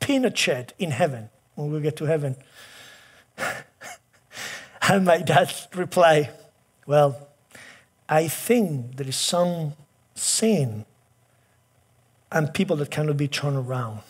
Pinochet 0.03 0.71
in 0.77 0.91
heaven 0.91 1.29
when 1.55 1.71
we 1.71 1.79
get 1.79 1.95
to 1.97 2.05
heaven. 2.05 2.35
and 4.89 5.05
my 5.05 5.19
dad 5.19 5.53
replied, 5.73 6.29
Well, 6.85 7.29
I 8.07 8.27
think 8.27 8.97
there 8.97 9.07
is 9.07 9.15
some 9.15 9.73
sin 10.15 10.85
and 12.31 12.53
people 12.53 12.75
that 12.77 12.91
cannot 12.91 13.17
be 13.17 13.27
turned 13.27 13.57
around. 13.57 14.01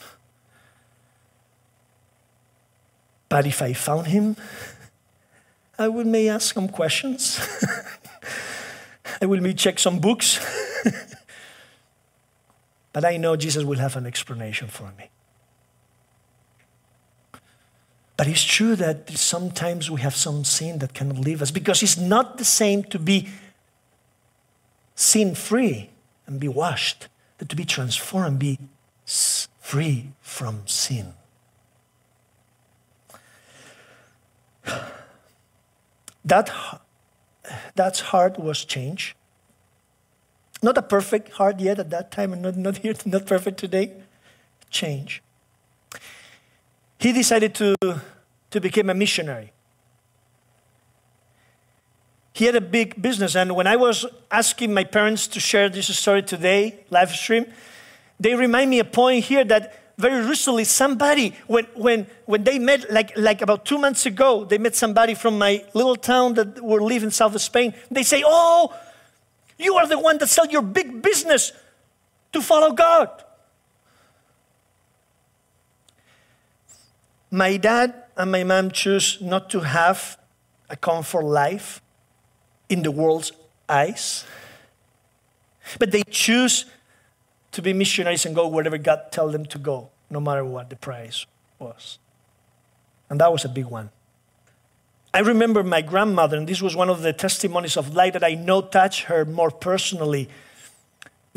But 3.29 3.45
if 3.45 3.61
I 3.61 3.73
found 3.73 4.07
him, 4.07 4.35
I 5.77 5.87
would 5.87 6.07
may 6.07 6.29
ask 6.29 6.53
some 6.53 6.69
questions. 6.69 7.39
I 9.21 9.25
will 9.25 9.41
may 9.41 9.53
check 9.53 9.79
some 9.79 9.99
books. 9.99 10.39
but 12.93 13.03
I 13.03 13.17
know 13.17 13.35
Jesus 13.35 13.63
will 13.63 13.79
have 13.79 13.95
an 13.95 14.05
explanation 14.05 14.67
for 14.67 14.91
me. 14.97 15.09
But 18.15 18.27
it's 18.27 18.43
true 18.43 18.75
that 18.75 19.09
sometimes 19.09 19.89
we 19.89 20.01
have 20.01 20.15
some 20.15 20.43
sin 20.43 20.79
that 20.79 20.93
can 20.93 21.21
leave 21.21 21.41
us 21.41 21.51
because 21.51 21.81
it's 21.81 21.97
not 21.97 22.37
the 22.37 22.45
same 22.45 22.83
to 22.85 22.99
be 22.99 23.29
sin 24.95 25.35
free 25.35 25.91
and 26.27 26.39
be 26.39 26.47
washed, 26.47 27.07
than 27.37 27.47
to 27.47 27.55
be 27.55 27.65
transformed 27.65 28.39
be 28.39 28.59
free 29.05 30.11
from 30.21 30.67
sin. 30.67 31.13
That, 36.25 36.49
that 37.75 37.99
heart 37.99 38.39
was 38.39 38.63
changed. 38.63 39.13
Not 40.61 40.77
a 40.77 40.81
perfect 40.81 41.33
heart 41.33 41.59
yet 41.59 41.79
at 41.79 41.89
that 41.89 42.11
time, 42.11 42.31
and 42.31 42.41
not, 42.41 42.55
not 42.55 42.77
here, 42.77 42.93
not 43.05 43.25
perfect 43.25 43.59
today. 43.59 43.91
Change 44.69 45.21
he 47.03 47.11
decided 47.11 47.53
to, 47.55 47.75
to 48.49 48.61
become 48.61 48.89
a 48.89 48.93
missionary. 48.93 49.51
He 52.33 52.45
had 52.45 52.55
a 52.55 52.61
big 52.61 52.99
business, 52.99 53.35
and 53.35 53.55
when 53.55 53.67
I 53.67 53.75
was 53.75 54.07
asking 54.31 54.73
my 54.73 54.83
parents 54.83 55.27
to 55.27 55.39
share 55.39 55.69
this 55.69 55.95
story 55.95 56.23
today, 56.23 56.79
live 56.89 57.11
stream, 57.11 57.45
they 58.19 58.33
remind 58.33 58.71
me 58.71 58.79
a 58.79 58.85
point 58.85 59.25
here 59.25 59.43
that 59.43 59.79
very 59.99 60.25
recently 60.25 60.63
somebody, 60.63 61.35
when, 61.45 61.65
when, 61.75 62.07
when 62.25 62.43
they 62.43 62.57
met, 62.57 62.91
like, 62.91 63.15
like 63.15 63.43
about 63.43 63.65
two 63.65 63.77
months 63.77 64.07
ago, 64.07 64.45
they 64.45 64.57
met 64.57 64.75
somebody 64.75 65.13
from 65.13 65.37
my 65.37 65.63
little 65.75 65.95
town 65.95 66.33
that 66.33 66.59
were 66.63 66.81
living 66.81 67.11
south 67.11 67.35
of 67.35 67.41
Spain. 67.41 67.75
They 67.91 68.01
say, 68.01 68.23
Oh, 68.25 68.73
you 69.59 69.75
are 69.75 69.87
the 69.87 69.99
one 69.99 70.17
that 70.17 70.29
sell 70.29 70.47
your 70.47 70.63
big 70.63 71.03
business 71.03 71.51
to 72.31 72.41
follow 72.41 72.71
God. 72.71 73.23
My 77.29 77.57
dad 77.57 77.93
and 78.17 78.31
my 78.31 78.43
mom 78.43 78.71
choose 78.71 79.19
not 79.21 79.51
to 79.51 79.59
have 79.59 80.17
a 80.69 80.75
comfort 80.75 81.23
life 81.23 81.82
in 82.69 82.83
the 82.83 82.91
world's 82.91 83.31
eyes, 83.69 84.25
but 85.79 85.91
they 85.91 86.03
choose 86.03 86.65
to 87.51 87.61
be 87.61 87.73
missionaries 87.73 88.25
and 88.25 88.35
go 88.35 88.47
wherever 88.47 88.77
God 88.77 89.11
tells 89.11 89.31
them 89.31 89.45
to 89.45 89.57
go, 89.57 89.89
no 90.09 90.19
matter 90.19 90.43
what 90.43 90.69
the 90.69 90.75
price 90.75 91.25
was. 91.59 91.99
And 93.09 93.19
that 93.21 93.31
was 93.31 93.45
a 93.45 93.49
big 93.49 93.65
one. 93.65 93.89
I 95.13 95.19
remember 95.19 95.63
my 95.63 95.81
grandmother, 95.81 96.37
and 96.37 96.47
this 96.47 96.61
was 96.61 96.75
one 96.75 96.89
of 96.89 97.03
the 97.03 97.13
testimonies 97.13 97.77
of 97.77 97.93
light 97.93 98.13
that 98.13 98.23
I 98.23 98.33
know 98.33 98.61
touched 98.61 99.03
her 99.03 99.23
more 99.25 99.51
personally. 99.51 100.27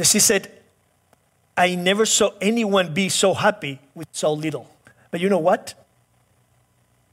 She 0.02 0.18
said, 0.18 0.50
I 1.56 1.74
never 1.74 2.06
saw 2.06 2.30
anyone 2.40 2.94
be 2.94 3.10
so 3.10 3.34
happy 3.34 3.80
with 3.94 4.08
so 4.12 4.32
little. 4.32 4.70
But 5.10 5.20
you 5.20 5.28
know 5.28 5.38
what? 5.38 5.74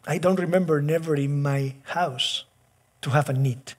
I 0.08 0.18
don't 0.18 0.40
remember 0.40 0.82
never 0.82 1.16
in 1.16 1.42
my 1.42 1.76
house 1.84 2.46
to 3.02 3.10
have 3.10 3.30
a 3.30 3.34
need. 3.34 3.74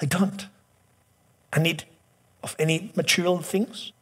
I 0.00 0.06
don't. 0.06 0.46
I 1.52 1.60
need 1.60 1.84
of 2.42 2.54
any 2.58 2.92
material 2.94 3.38
things, 3.38 3.92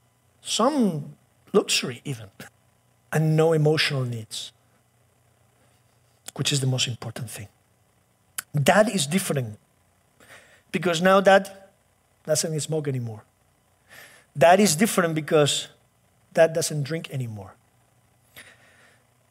some 0.43 1.15
luxury 1.53 2.01
even, 2.05 2.31
and 3.13 3.37
no 3.37 3.53
emotional 3.53 4.05
needs, 4.05 4.53
which 6.35 6.53
is 6.53 6.61
the 6.61 6.67
most 6.67 6.89
important 6.89 7.31
thing. 7.31 7.49
Dad 8.61 8.89
is 8.89 9.07
different 9.07 9.59
because 10.73 11.01
now 11.01 11.21
dad 11.21 11.51
doesn't 12.25 12.61
smoke 12.61 12.89
anymore. 12.89 13.23
Dad 14.37 14.59
is 14.61 14.75
different 14.77 15.15
because 15.15 15.69
dad 16.33 16.53
doesn't 16.53 16.83
drink 16.83 17.11
anymore. 17.11 17.55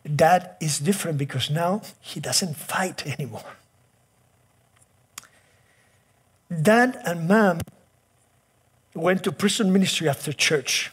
Dad 0.04 0.56
is 0.60 0.80
different 0.80 1.18
because 1.18 1.50
now 1.50 1.82
he 2.00 2.20
doesn't 2.20 2.56
fight 2.56 3.06
anymore. 3.20 3.58
Dad 6.62 7.02
and 7.06 7.28
mom 7.28 7.62
went 8.94 9.24
to 9.24 9.32
prison 9.32 9.72
ministry 9.74 10.08
after 10.08 10.32
church 10.32 10.92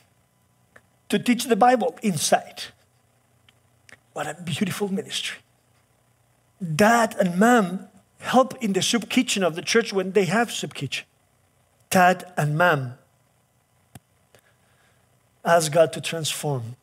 to 1.09 1.19
teach 1.19 1.45
the 1.45 1.57
Bible 1.57 1.99
inside. 2.03 2.65
What 4.13 4.27
a 4.27 4.41
beautiful 4.43 4.93
ministry. 4.93 5.39
Dad 6.61 7.17
and 7.19 7.39
mom 7.39 7.89
help 8.19 8.63
in 8.63 8.73
the 8.73 8.83
soup 8.83 9.09
kitchen 9.09 9.43
of 9.43 9.55
the 9.55 9.63
church 9.63 9.93
when 9.93 10.13
they 10.13 10.27
have 10.27 10.51
soup 10.51 10.75
kitchen. 10.75 11.07
Dad 11.91 12.33
and 12.37 12.57
mom 12.57 12.95
ask 15.45 15.73
God 15.73 15.93
to 15.95 16.01
transform 16.01 16.77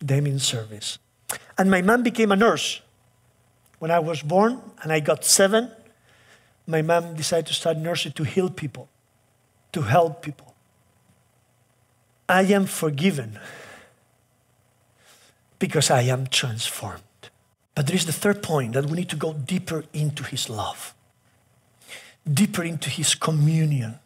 them 0.00 0.26
in 0.26 0.38
service. 0.38 0.98
And 1.56 1.70
my 1.70 1.82
mom 1.82 2.02
became 2.02 2.32
a 2.32 2.36
nurse. 2.36 2.80
When 3.78 3.90
I 3.90 3.98
was 3.98 4.22
born 4.22 4.60
and 4.82 4.92
I 4.92 5.00
got 5.00 5.24
seven, 5.24 5.70
my 6.66 6.82
mom 6.82 7.14
decided 7.14 7.46
to 7.46 7.54
start 7.54 7.76
nursing 7.76 8.12
to 8.12 8.24
heal 8.24 8.50
people, 8.50 8.88
to 9.72 9.82
help 9.82 10.22
people. 10.22 10.54
I 12.28 12.42
am 12.42 12.66
forgiven 12.66 13.38
because 15.58 15.90
I 15.90 16.02
am 16.02 16.26
transformed. 16.26 17.02
But 17.74 17.86
there 17.86 17.96
is 17.96 18.06
the 18.06 18.12
third 18.12 18.42
point 18.42 18.72
that 18.74 18.86
we 18.86 18.98
need 18.98 19.08
to 19.10 19.16
go 19.16 19.32
deeper 19.32 19.84
into 19.92 20.22
his 20.24 20.48
love, 20.48 20.94
deeper 22.30 22.62
into 22.62 22.88
his 22.88 23.14
communion. 23.14 23.98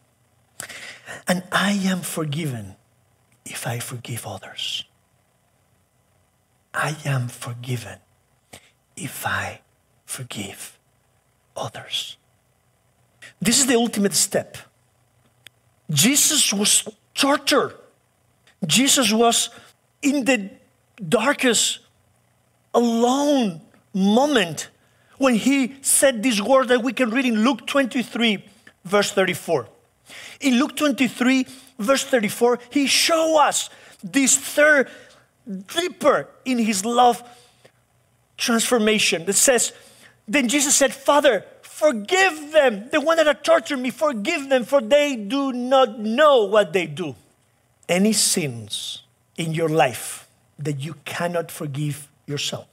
And 1.26 1.42
I 1.52 1.72
am 1.72 2.00
forgiven 2.00 2.76
if 3.44 3.66
I 3.66 3.78
forgive 3.78 4.26
others. 4.26 4.84
I 6.74 6.96
am 7.04 7.28
forgiven 7.28 7.98
if 8.96 9.26
I 9.26 9.60
forgive 10.06 10.78
others. 11.56 12.16
This 13.40 13.60
is 13.60 13.66
the 13.66 13.76
ultimate 13.76 14.14
step. 14.14 14.56
Jesus 15.90 16.52
was 16.52 16.88
tortured. 17.14 17.74
Jesus 18.66 19.12
was 19.12 19.50
in 20.02 20.24
the 20.24 20.50
darkest, 21.06 21.80
alone 22.74 23.60
moment 23.94 24.68
when 25.18 25.34
he 25.34 25.76
said 25.82 26.22
these 26.22 26.40
words 26.40 26.68
that 26.68 26.82
we 26.82 26.92
can 26.92 27.10
read 27.10 27.24
in 27.24 27.44
Luke 27.44 27.66
23, 27.66 28.44
verse 28.84 29.12
34. 29.12 29.68
In 30.40 30.58
Luke 30.58 30.76
23, 30.76 31.46
verse 31.78 32.04
34, 32.04 32.58
he 32.70 32.86
show 32.86 33.40
us 33.40 33.70
this 34.02 34.36
third 34.36 34.88
deeper 35.74 36.28
in 36.44 36.58
his 36.58 36.84
love 36.84 37.22
transformation 38.36 39.24
that 39.24 39.34
says, 39.34 39.72
Then 40.26 40.48
Jesus 40.48 40.74
said, 40.74 40.94
Father, 40.94 41.44
forgive 41.78 42.50
them, 42.50 42.88
the 42.90 43.00
one 43.00 43.16
that 43.18 43.26
have 43.26 43.42
tortured 43.44 43.78
me, 43.78 43.90
forgive 43.90 44.48
them, 44.48 44.64
for 44.64 44.80
they 44.80 45.14
do 45.14 45.52
not 45.52 46.00
know 46.00 46.44
what 46.44 46.72
they 46.72 46.86
do. 46.86 47.14
Any 47.88 48.12
sins 48.12 49.02
in 49.36 49.54
your 49.54 49.68
life 49.68 50.28
that 50.58 50.80
you 50.80 50.94
cannot 51.04 51.52
forgive 51.52 52.08
yourself, 52.26 52.66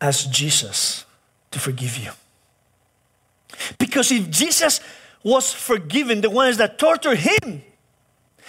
ask 0.00 0.30
Jesus 0.30 1.04
to 1.50 1.58
forgive 1.58 1.98
you. 1.98 2.12
Because 3.76 4.12
if 4.12 4.30
Jesus 4.30 4.78
was 5.24 5.52
forgiven 5.52 6.20
the 6.20 6.30
ones 6.30 6.58
that 6.58 6.78
tortured 6.78 7.18
him, 7.18 7.62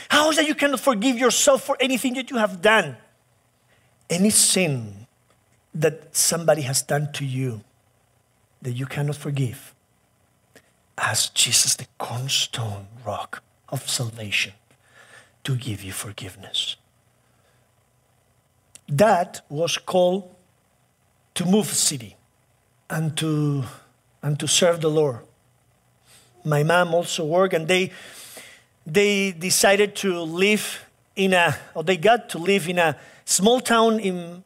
how 0.08 0.30
is 0.30 0.36
that 0.36 0.46
you 0.46 0.54
cannot 0.54 0.82
forgive 0.82 1.18
yourself 1.18 1.64
for 1.64 1.76
anything 1.80 2.14
that 2.14 2.30
you 2.30 2.38
have 2.38 2.62
done? 2.62 2.96
Any 4.08 4.30
sin 4.30 5.08
that 5.74 6.16
somebody 6.16 6.62
has 6.62 6.84
done 6.84 7.12
to 7.14 7.26
you 7.26 7.62
that 8.66 8.72
you 8.72 8.88
cannot 8.88 9.16
forgive, 9.16 9.76
ask 10.98 11.36
Jesus, 11.36 11.76
the 11.76 11.86
cornerstone 12.00 12.88
rock 13.06 13.44
of 13.70 13.88
salvation, 13.88 14.54
to 15.44 15.56
give 15.56 15.84
you 15.84 15.92
forgiveness. 15.92 16.76
That 18.90 19.46
was 19.50 19.78
called 19.78 20.36
to 21.36 21.46
move 21.46 21.72
a 21.72 21.76
city 21.76 22.16
and 22.90 23.16
to, 23.18 23.66
and 24.24 24.40
to 24.40 24.48
serve 24.48 24.82
the 24.82 24.90
Lord. 24.90 25.20
My 26.44 26.64
mom 26.64 26.96
also 26.96 27.24
worked, 27.24 27.54
and 27.54 27.68
they 27.68 27.92
they 28.88 29.32
decided 29.32 29.96
to 29.98 30.22
live 30.22 30.86
in 31.16 31.34
a, 31.34 31.56
or 31.76 31.84
they 31.84 31.98
got 31.98 32.30
to 32.30 32.40
live 32.40 32.68
in 32.68 32.80
a 32.80 32.98
small 33.26 33.60
town 33.60 34.00
in, 34.00 34.44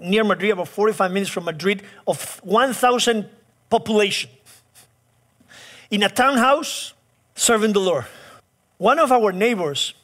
near 0.00 0.24
Madrid, 0.24 0.52
about 0.52 0.68
45 0.68 1.12
minutes 1.12 1.30
from 1.30 1.44
Madrid, 1.44 1.82
of 2.06 2.40
1,000 2.44 3.28
population. 3.70 4.30
In 5.90 6.02
a 6.02 6.08
townhouse, 6.08 6.94
serving 7.34 7.72
the 7.72 7.80
Lord. 7.80 8.04
One 8.78 8.98
of 8.98 9.12
our 9.12 9.32
neighbors 9.32 9.94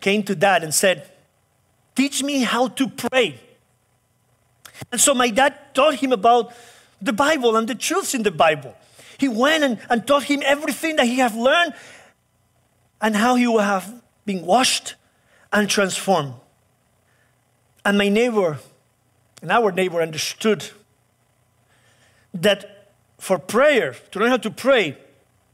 came 0.00 0.22
to 0.24 0.34
dad 0.34 0.62
and 0.62 0.74
said, 0.74 1.10
Teach 1.94 2.22
me 2.22 2.42
how 2.42 2.68
to 2.68 2.88
pray. 2.88 3.38
And 4.92 5.00
so 5.00 5.14
my 5.14 5.30
dad 5.30 5.74
taught 5.74 5.96
him 5.96 6.12
about 6.12 6.52
the 7.02 7.12
Bible 7.12 7.56
and 7.56 7.68
the 7.68 7.74
truths 7.74 8.14
in 8.14 8.22
the 8.22 8.30
Bible. 8.30 8.74
He 9.18 9.28
went 9.28 9.64
and, 9.64 9.78
and 9.90 10.06
taught 10.06 10.24
him 10.24 10.42
everything 10.44 10.96
that 10.96 11.06
he 11.06 11.18
had 11.18 11.34
learned 11.34 11.74
and 13.00 13.16
how 13.16 13.34
he 13.34 13.46
will 13.46 13.58
have 13.58 13.92
been 14.24 14.44
washed 14.46 14.94
and 15.52 15.68
transformed. 15.68 16.34
And 17.84 17.98
my 17.98 18.08
neighbor 18.08 18.58
and 19.42 19.50
our 19.52 19.72
neighbor 19.72 20.02
understood 20.02 20.70
that 22.34 22.92
for 23.18 23.38
prayer, 23.38 23.94
to 24.10 24.18
learn 24.18 24.30
how 24.30 24.36
to 24.36 24.50
pray, 24.50 24.96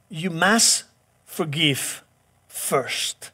you 0.08 0.30
must 0.30 0.84
forgive 1.24 2.02
first. 2.46 3.30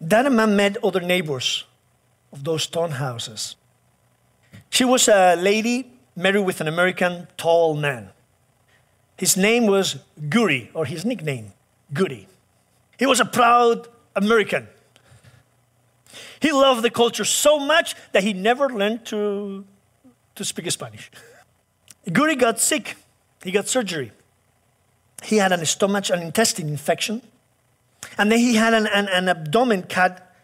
That 0.00 0.30
man 0.30 0.56
met 0.56 0.76
other 0.82 1.00
neighbors 1.00 1.64
of 2.32 2.44
those 2.44 2.64
stone 2.64 2.90
townhouses. 2.90 3.56
She 4.70 4.84
was 4.84 5.08
a 5.08 5.36
lady 5.36 5.92
married 6.16 6.44
with 6.44 6.60
an 6.60 6.68
American 6.68 7.28
tall 7.36 7.74
man. 7.74 8.10
His 9.16 9.36
name 9.36 9.66
was 9.66 9.98
Guri, 10.28 10.68
or 10.74 10.84
his 10.86 11.04
nickname, 11.04 11.52
Guri. 11.92 12.26
He 12.98 13.06
was 13.06 13.20
a 13.20 13.24
proud 13.24 13.88
American. 14.16 14.66
He 16.44 16.52
loved 16.52 16.82
the 16.82 16.90
culture 16.90 17.24
so 17.24 17.58
much 17.58 17.94
that 18.12 18.22
he 18.22 18.34
never 18.34 18.68
learned 18.68 19.06
to, 19.06 19.64
to 20.34 20.44
speak 20.44 20.70
Spanish. 20.70 21.10
Guri 22.06 22.38
got 22.38 22.60
sick. 22.60 22.96
He 23.42 23.50
got 23.50 23.66
surgery. 23.66 24.12
He 25.22 25.38
had 25.38 25.52
an 25.52 25.64
stomach 25.64 26.10
and 26.10 26.22
intestine 26.22 26.68
infection. 26.68 27.22
And 28.18 28.30
then 28.30 28.40
he 28.40 28.56
had 28.56 28.74
an, 28.74 28.86
an, 28.88 29.08
an 29.08 29.30
abdomen 29.30 29.84
cut, 29.84 30.34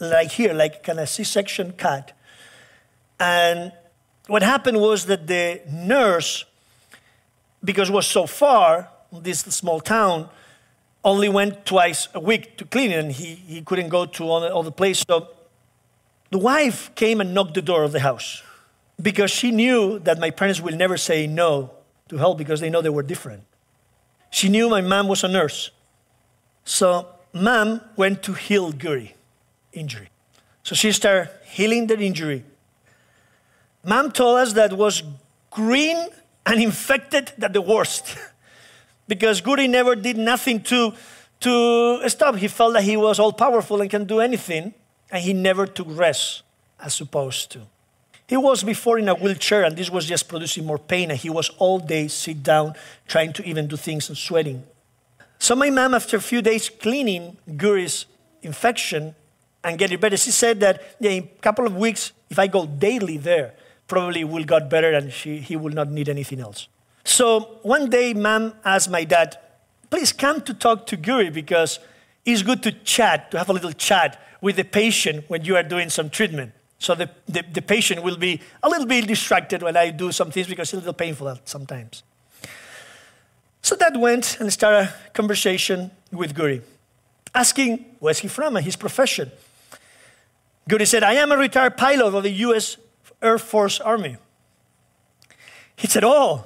like 0.00 0.32
here, 0.32 0.52
like 0.52 0.82
kind 0.82 0.98
of 0.98 1.08
C 1.08 1.22
section 1.22 1.70
cut. 1.74 2.10
And 3.20 3.70
what 4.26 4.42
happened 4.42 4.80
was 4.80 5.06
that 5.06 5.28
the 5.28 5.60
nurse, 5.70 6.44
because 7.62 7.88
it 7.88 7.92
was 7.92 8.08
so 8.08 8.26
far, 8.26 8.90
this 9.12 9.42
small 9.42 9.78
town, 9.78 10.28
only 11.04 11.28
went 11.28 11.64
twice 11.64 12.08
a 12.14 12.18
week 12.18 12.56
to 12.56 12.64
clean 12.64 12.90
it, 12.90 12.98
and 12.98 13.12
he, 13.12 13.36
he 13.36 13.62
couldn't 13.62 13.90
go 13.90 14.06
to 14.06 14.24
all 14.24 14.40
the, 14.40 14.52
all 14.52 14.64
the 14.64 14.72
place. 14.72 15.04
So 15.06 15.35
the 16.30 16.38
wife 16.38 16.94
came 16.94 17.20
and 17.20 17.34
knocked 17.34 17.54
the 17.54 17.62
door 17.62 17.84
of 17.84 17.92
the 17.92 18.00
house 18.00 18.42
because 19.00 19.30
she 19.30 19.50
knew 19.50 19.98
that 20.00 20.18
my 20.18 20.30
parents 20.30 20.60
will 20.60 20.76
never 20.76 20.96
say 20.96 21.26
no 21.26 21.70
to 22.08 22.16
help 22.16 22.38
because 22.38 22.60
they 22.60 22.70
know 22.70 22.82
they 22.82 22.88
were 22.88 23.02
different. 23.02 23.42
She 24.30 24.48
knew 24.48 24.68
my 24.68 24.80
mom 24.80 25.08
was 25.08 25.24
a 25.24 25.28
nurse. 25.28 25.70
So 26.64 27.08
mom 27.32 27.80
went 27.96 28.22
to 28.24 28.32
heal 28.32 28.72
Guri 28.72 29.12
injury. 29.72 30.08
So 30.62 30.74
she 30.74 30.92
started 30.92 31.30
healing 31.44 31.86
the 31.86 31.98
injury. 31.98 32.44
Mom 33.84 34.10
told 34.10 34.38
us 34.38 34.52
that 34.54 34.72
was 34.72 35.02
green 35.50 36.08
and 36.44 36.60
infected 36.60 37.32
at 37.40 37.52
the 37.52 37.60
worst. 37.60 38.16
because 39.08 39.40
Guri 39.40 39.68
never 39.68 39.94
did 39.94 40.16
nothing 40.16 40.60
to, 40.64 40.92
to 41.40 42.08
stop. 42.08 42.36
He 42.36 42.48
felt 42.48 42.72
that 42.74 42.82
he 42.82 42.96
was 42.96 43.18
all 43.18 43.32
powerful 43.32 43.80
and 43.80 43.90
can 43.90 44.04
do 44.04 44.20
anything, 44.20 44.74
and 45.10 45.22
he 45.22 45.32
never 45.32 45.66
took 45.66 45.86
rest 45.90 46.42
as 46.80 46.94
supposed 46.94 47.50
to. 47.52 47.60
He 48.28 48.36
was 48.36 48.64
before 48.64 48.98
in 48.98 49.08
a 49.08 49.14
wheelchair, 49.14 49.62
and 49.64 49.76
this 49.76 49.88
was 49.88 50.04
just 50.04 50.28
producing 50.28 50.64
more 50.64 50.78
pain, 50.78 51.10
and 51.10 51.18
he 51.18 51.30
was 51.30 51.48
all 51.58 51.78
day 51.78 52.08
sit 52.08 52.42
down, 52.42 52.74
trying 53.06 53.32
to 53.34 53.44
even 53.44 53.68
do 53.68 53.76
things 53.76 54.08
and 54.08 54.18
sweating. 54.18 54.64
So 55.38 55.54
my 55.54 55.70
mom, 55.70 55.94
after 55.94 56.16
a 56.16 56.20
few 56.20 56.42
days 56.42 56.68
cleaning 56.68 57.36
Guri's 57.48 58.06
infection 58.42 59.14
and 59.62 59.78
getting 59.78 60.00
better, 60.00 60.16
she 60.16 60.30
said 60.30 60.60
that 60.60 60.96
yeah, 60.98 61.10
in 61.10 61.24
a 61.24 61.40
couple 61.40 61.66
of 61.66 61.76
weeks, 61.76 62.12
if 62.30 62.38
I 62.38 62.46
go 62.48 62.66
daily 62.66 63.16
there, 63.16 63.54
probably 63.86 64.24
will 64.24 64.44
got 64.44 64.68
better 64.68 64.92
and 64.92 65.12
she, 65.12 65.38
he 65.38 65.54
will 65.54 65.72
not 65.72 65.88
need 65.88 66.08
anything 66.08 66.40
else. 66.40 66.68
So 67.04 67.58
one 67.62 67.88
day, 67.90 68.14
mom 68.14 68.54
asked 68.64 68.90
my 68.90 69.04
dad, 69.04 69.38
please 69.90 70.12
come 70.12 70.40
to 70.42 70.54
talk 70.54 70.86
to 70.88 70.96
Guri 70.96 71.32
because 71.32 71.78
it's 72.24 72.42
good 72.42 72.62
to 72.64 72.72
chat, 72.72 73.30
to 73.30 73.38
have 73.38 73.48
a 73.48 73.52
little 73.52 73.72
chat 73.72 74.20
with 74.40 74.56
the 74.56 74.64
patient 74.64 75.24
when 75.28 75.44
you 75.44 75.56
are 75.56 75.62
doing 75.62 75.90
some 75.90 76.10
treatment. 76.10 76.52
So 76.78 76.94
the, 76.94 77.10
the, 77.26 77.42
the, 77.52 77.62
patient 77.62 78.02
will 78.02 78.18
be 78.18 78.40
a 78.62 78.68
little 78.68 78.86
bit 78.86 79.06
distracted 79.06 79.62
when 79.62 79.76
I 79.76 79.90
do 79.90 80.12
some 80.12 80.30
things 80.30 80.46
because 80.46 80.68
it's 80.68 80.74
a 80.74 80.76
little 80.76 80.92
painful 80.92 81.38
sometimes. 81.44 82.02
So 83.62 83.74
that 83.76 83.96
went 83.96 84.38
and 84.40 84.52
started 84.52 84.90
a 84.90 85.10
conversation 85.12 85.90
with 86.12 86.34
Guri, 86.34 86.62
asking 87.34 87.84
where's 87.98 88.18
he 88.18 88.28
from 88.28 88.56
and 88.56 88.64
his 88.64 88.76
profession. 88.76 89.30
Guri 90.68 90.86
said, 90.86 91.02
I 91.02 91.14
am 91.14 91.32
a 91.32 91.36
retired 91.36 91.76
pilot 91.76 92.14
of 92.14 92.22
the 92.22 92.30
US 92.30 92.76
Air 93.22 93.38
Force 93.38 93.80
Army. 93.80 94.18
He 95.76 95.86
said, 95.86 96.04
Oh, 96.04 96.44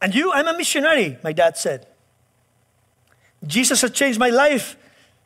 and 0.00 0.14
you? 0.14 0.32
I'm 0.32 0.48
a 0.48 0.56
missionary, 0.56 1.18
my 1.22 1.32
dad 1.32 1.56
said. 1.56 1.86
Jesus 3.46 3.80
has 3.82 3.90
changed 3.90 4.18
my 4.18 4.30
life, 4.30 4.76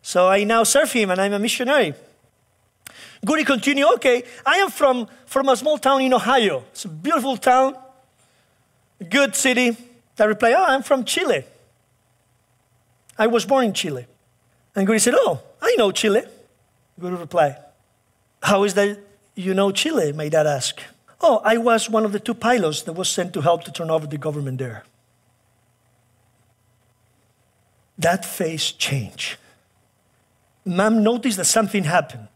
so 0.05 0.29
I 0.29 0.45
now 0.45 0.65
serve 0.65 0.93
him 0.93 1.11
and 1.11 1.19
I'm 1.19 1.33
a 1.33 1.39
missionary. 1.39 1.95
Guri 3.25 3.47
continued, 3.47 3.89
okay, 3.95 4.23
I 4.45 4.57
am 4.57 4.69
from, 4.69 5.09
from 5.25 5.49
a 5.49 5.57
small 5.57 5.79
town 5.79 6.03
in 6.03 6.13
Ohio. 6.13 6.63
It's 6.73 6.85
a 6.85 6.89
beautiful 6.89 7.39
town, 7.39 7.75
good 9.09 9.35
city. 9.35 9.75
I 10.19 10.25
replied, 10.25 10.53
oh, 10.59 10.65
I'm 10.65 10.83
from 10.83 11.07
Chile. 11.07 11.45
I 13.19 13.29
was 13.29 13.47
born 13.47 13.65
in 13.65 13.73
Chile. 13.73 14.05
And 14.77 14.87
Guri 14.87 15.01
said, 15.01 15.15
oh, 15.17 15.41
I 15.63 15.75
know 15.79 15.91
Chile. 15.91 16.21
Guri 17.01 17.19
replied, 17.19 17.57
how 18.43 18.65
is 18.65 18.75
that 18.75 18.99
you 19.35 19.55
know 19.55 19.71
Chile? 19.71 20.13
My 20.13 20.29
dad 20.29 20.47
asked. 20.47 20.85
Oh, 21.23 21.41
I 21.43 21.57
was 21.57 21.89
one 21.89 22.05
of 22.05 22.13
the 22.13 22.21
two 22.21 22.35
pilots 22.35 22.83
that 22.83 22.93
was 22.93 23.09
sent 23.09 23.33
to 23.33 23.41
help 23.41 23.65
to 23.65 23.73
turn 23.73 23.89
over 23.89 24.07
the 24.07 24.19
government 24.19 24.59
there. 24.59 24.85
That 27.97 28.27
face 28.27 28.71
changed. 28.71 29.39
Mom 30.65 31.03
noticed 31.03 31.37
that 31.37 31.45
something 31.45 31.85
happened. 31.85 32.29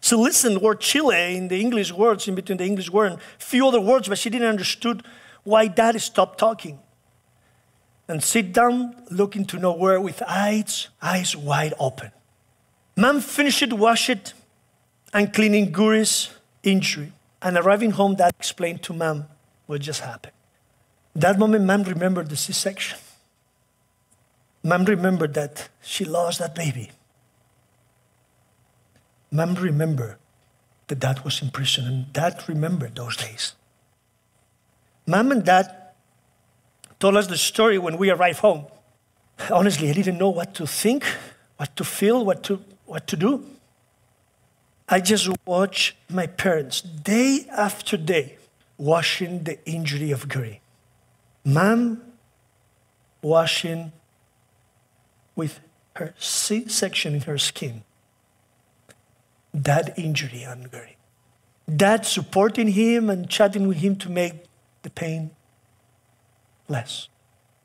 So 0.00 0.20
listen, 0.20 0.60
word 0.60 0.80
Chile 0.80 1.36
in 1.36 1.48
the 1.48 1.60
English 1.60 1.92
words, 1.92 2.28
in 2.28 2.34
between 2.34 2.58
the 2.58 2.64
English 2.64 2.90
word 2.90 3.12
and 3.12 3.20
a 3.20 3.42
few 3.42 3.66
other 3.66 3.80
words, 3.80 4.08
but 4.08 4.18
she 4.18 4.28
didn't 4.30 4.48
understood 4.48 5.02
why 5.44 5.66
dad 5.66 6.00
stopped 6.00 6.38
talking. 6.38 6.78
And 8.06 8.22
sit 8.22 8.52
down 8.52 8.94
looking 9.10 9.46
to 9.46 9.58
nowhere 9.58 9.98
with 9.98 10.22
eyes, 10.26 10.88
eyes 11.00 11.34
wide 11.34 11.72
open. 11.78 12.10
Mom 12.96 13.20
finished 13.20 13.72
washing 13.72 14.20
and 15.14 15.32
cleaning 15.32 15.72
Guri's 15.72 16.30
injury. 16.62 17.12
And 17.40 17.56
arriving 17.56 17.92
home, 17.92 18.14
dad 18.14 18.34
explained 18.38 18.82
to 18.82 18.92
mom 18.92 19.26
what 19.66 19.80
just 19.80 20.00
happened. 20.00 20.34
That 21.14 21.38
moment, 21.38 21.64
mom 21.64 21.84
remembered 21.84 22.28
the 22.28 22.36
C 22.36 22.52
section. 22.52 22.98
Mom 24.64 24.86
remembered 24.86 25.34
that 25.34 25.68
she 25.82 26.06
lost 26.06 26.38
that 26.38 26.54
baby. 26.54 26.90
Mom 29.30 29.54
remembered 29.56 30.16
that 30.86 31.00
dad 31.00 31.22
was 31.22 31.42
in 31.42 31.50
prison, 31.50 31.86
and 31.86 32.12
dad 32.14 32.42
remembered 32.48 32.94
those 32.96 33.16
days. 33.16 33.54
Mom 35.06 35.32
and 35.32 35.44
dad 35.44 35.70
told 36.98 37.16
us 37.16 37.26
the 37.26 37.36
story 37.36 37.76
when 37.76 37.98
we 37.98 38.08
arrived 38.10 38.38
home. 38.38 38.64
Honestly, 39.50 39.90
I 39.90 39.92
didn't 39.92 40.16
know 40.16 40.30
what 40.30 40.54
to 40.54 40.66
think, 40.66 41.04
what 41.58 41.76
to 41.76 41.84
feel, 41.84 42.24
what 42.24 42.42
to, 42.44 42.62
what 42.86 43.06
to 43.08 43.16
do. 43.16 43.44
I 44.88 45.00
just 45.00 45.28
watched 45.44 45.94
my 46.08 46.26
parents 46.26 46.80
day 46.80 47.46
after 47.50 47.98
day 47.98 48.38
washing 48.78 49.44
the 49.44 49.62
injury 49.66 50.10
of 50.10 50.28
Guri. 50.28 50.60
Mom 51.44 52.00
washing 53.20 53.92
with 55.34 55.60
her 55.96 56.14
C 56.18 56.68
section 56.68 57.14
in 57.14 57.20
her 57.22 57.38
skin 57.38 57.84
that 59.54 59.96
injury 59.96 60.44
on 60.44 60.64
Gary. 60.64 60.96
Dad 61.74 62.04
supporting 62.04 62.68
him 62.68 63.08
and 63.08 63.30
chatting 63.30 63.68
with 63.68 63.78
him 63.78 63.96
to 63.96 64.10
make 64.10 64.34
the 64.82 64.90
pain 64.90 65.30
less. 66.68 67.08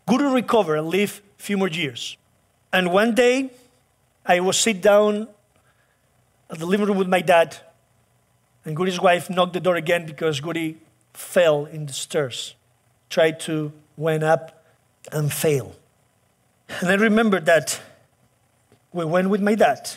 Guri 0.08 0.34
recovered 0.34 0.78
and 0.78 0.88
lived 0.88 1.22
a 1.40 1.42
few 1.42 1.58
more 1.58 1.68
years. 1.68 2.16
And 2.72 2.94
one 2.94 3.16
day, 3.16 3.52
I 4.26 4.40
was 4.40 4.58
sit 4.58 4.82
down 4.82 5.28
at 6.50 6.60
the 6.60 6.66
living 6.66 6.88
room 6.88 6.98
with 6.98 7.10
my 7.10 7.22
dad, 7.22 7.58
and 8.64 8.78
Guri's 8.78 9.02
wife 9.02 9.30
knocked 9.30 9.54
the 9.54 9.60
door 9.60 9.76
again 9.76 10.06
because 10.06 10.40
Guri 10.40 10.78
fell 11.14 11.66
in 11.66 11.88
the 11.88 11.94
stairs, 11.94 12.56
tried 13.10 13.40
to 13.42 13.74
went 13.98 14.24
up 14.24 14.64
and 15.12 15.34
failed. 15.34 15.76
And 16.82 16.90
I 16.90 16.96
remember 16.96 17.40
that 17.42 17.82
we 18.94 19.06
went 19.06 19.30
with 19.30 19.42
my 19.42 19.56
dad 19.56 19.90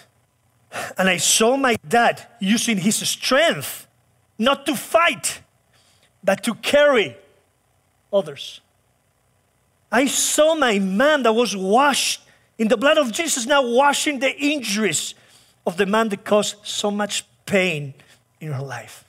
and 0.97 1.09
I 1.09 1.19
saw 1.19 1.57
my 1.57 1.77
dad 1.87 2.27
using 2.41 2.79
his 2.79 2.97
strength 3.09 3.87
not 4.39 4.67
to 4.67 4.75
fight, 4.75 5.41
but 6.25 6.43
to 6.45 6.55
carry 6.55 7.17
others. 8.13 8.61
I 9.91 10.07
saw 10.07 10.55
my 10.55 10.79
man 10.79 11.23
that 11.25 11.35
was 11.35 11.55
washed 11.55 12.23
in 12.59 12.69
the 12.69 12.77
blood 12.77 12.99
of 12.99 13.13
Jesus 13.13 13.47
now 13.47 13.67
washing 13.67 14.19
the 14.21 14.35
injuries 14.39 15.15
of 15.67 15.77
the 15.77 15.87
man 15.87 16.09
that 16.09 16.25
caused 16.25 16.57
so 16.63 16.91
much 16.91 17.25
pain 17.45 17.95
in 18.41 18.53
her 18.53 18.63
life. 18.63 19.05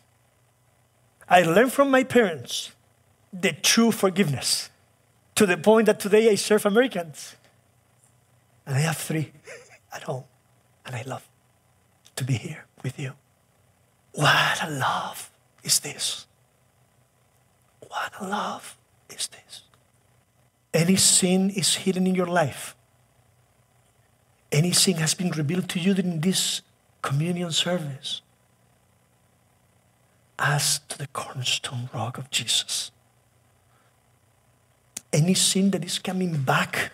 I 1.30 1.43
learned 1.43 1.71
from 1.71 1.89
my 1.89 2.04
parents 2.04 2.71
the 3.32 3.54
true 3.54 3.91
forgiveness 3.91 4.69
to 5.36 5.45
the 5.45 5.58
point 5.58 5.88
that 5.88 5.99
today 5.99 6.30
I 6.30 6.36
serve 6.36 6.65
Americans. 6.65 7.36
And 8.65 8.76
I 8.76 8.80
have 8.80 8.97
three 8.97 9.32
at 9.93 10.04
home, 10.04 10.23
and 10.86 10.95
I 10.95 11.04
love 11.04 11.28
to 12.15 12.23
be 12.23 12.34
here 12.34 12.65
with 12.84 12.99
you. 12.99 13.13
What 14.13 14.63
a 14.63 14.69
love 14.69 15.32
is 15.63 15.80
this? 15.80 16.28
What 17.88 18.13
a 18.19 18.28
love 18.28 18.78
is 19.10 19.28
this? 19.28 19.63
Any 20.73 20.95
sin 20.95 21.49
is 21.49 21.76
hidden 21.76 22.08
in 22.08 22.15
your 22.15 22.28
life. 22.28 22.76
Any 24.52 24.71
sin 24.71 24.95
has 24.97 25.13
been 25.13 25.32
revealed 25.32 25.67
to 25.69 25.80
you 25.80 25.93
in 25.93 26.21
this 26.21 26.62
communion 27.02 27.52
service. 27.52 28.21
As 30.39 30.80
to 30.89 30.97
the 30.97 31.08
cornerstone 31.08 31.89
rock 31.93 32.17
of 32.17 32.30
Jesus. 32.30 32.91
Any 35.12 35.34
sin 35.34 35.71
that 35.71 35.84
is 35.84 35.99
coming 35.99 36.41
back 36.41 36.91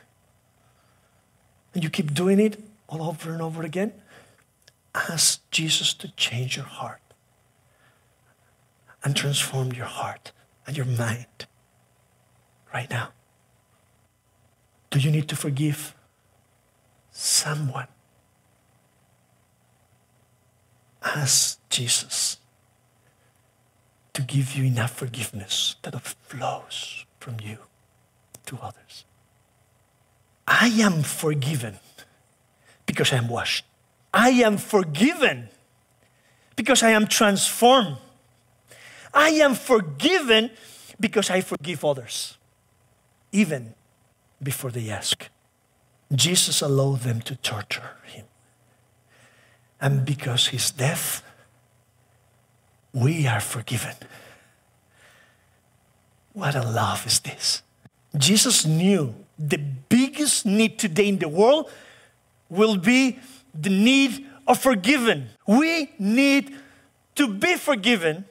and 1.74 1.84
you 1.84 1.90
keep 1.90 2.14
doing 2.14 2.40
it 2.40 2.64
all 2.88 3.04
over 3.04 3.32
and 3.32 3.42
over 3.42 3.64
again, 3.64 3.94
ask 4.96 5.42
Jesus 5.52 5.94
to 5.94 6.12
change 6.16 6.56
your 6.56 6.66
heart 6.66 7.02
and 9.04 9.16
transform 9.16 9.72
your 9.72 9.86
heart 9.86 10.32
and 10.66 10.76
your 10.76 10.86
mind 10.86 11.46
right 12.74 12.90
now. 12.90 13.10
Do 14.90 15.00
you 15.00 15.12
need 15.12 15.28
to 15.30 15.36
forgive 15.36 15.96
someone? 17.12 17.88
Ask 21.04 21.60
Jesus 21.70 22.38
to 24.14 24.22
give 24.22 24.56
you 24.56 24.66
enough 24.66 24.92
forgiveness 24.92 25.76
that 25.84 26.00
flows 26.02 27.06
from 27.20 27.38
you 27.42 27.60
to 28.48 28.58
others. 28.62 29.06
I 30.50 30.68
am 30.82 31.04
forgiven 31.04 31.80
because 32.88 33.14
I 33.14 33.18
am 33.18 33.30
washed. 33.30 33.66
I 34.12 34.30
am 34.30 34.58
forgiven 34.58 35.50
because 36.56 36.82
I 36.82 36.90
am 36.90 37.06
transformed. 37.06 37.98
I 39.14 39.30
am 39.30 39.54
forgiven 39.54 40.50
because 41.00 41.30
I 41.30 41.42
forgive 41.42 41.86
others, 41.86 42.38
even 43.32 43.76
before 44.42 44.72
they 44.72 44.90
ask. 44.90 45.30
Jesus 46.12 46.62
allowed 46.62 47.02
them 47.02 47.22
to 47.22 47.36
torture 47.36 47.92
him. 48.04 48.26
And 49.80 50.04
because 50.04 50.48
his 50.48 50.72
death 50.72 51.24
We 52.94 53.28
are 53.28 53.40
forgiven. 53.40 53.96
What 56.34 56.56
a 56.56 56.62
love 56.62 57.06
is 57.06 57.20
this? 57.20 57.62
Jesus 58.18 58.66
knew 58.66 59.14
the 59.40 59.58
biggest 59.58 60.46
need 60.46 60.78
today 60.78 61.08
in 61.08 61.18
the 61.18 61.30
world 61.30 61.72
will 62.50 62.78
be 62.78 63.18
the 63.60 63.70
need 63.70 64.28
of 64.48 64.60
forgiven. 64.60 65.30
We 65.48 65.92
need 65.98 66.56
to 67.16 67.28
be 67.28 67.56
forgiven 67.56 68.26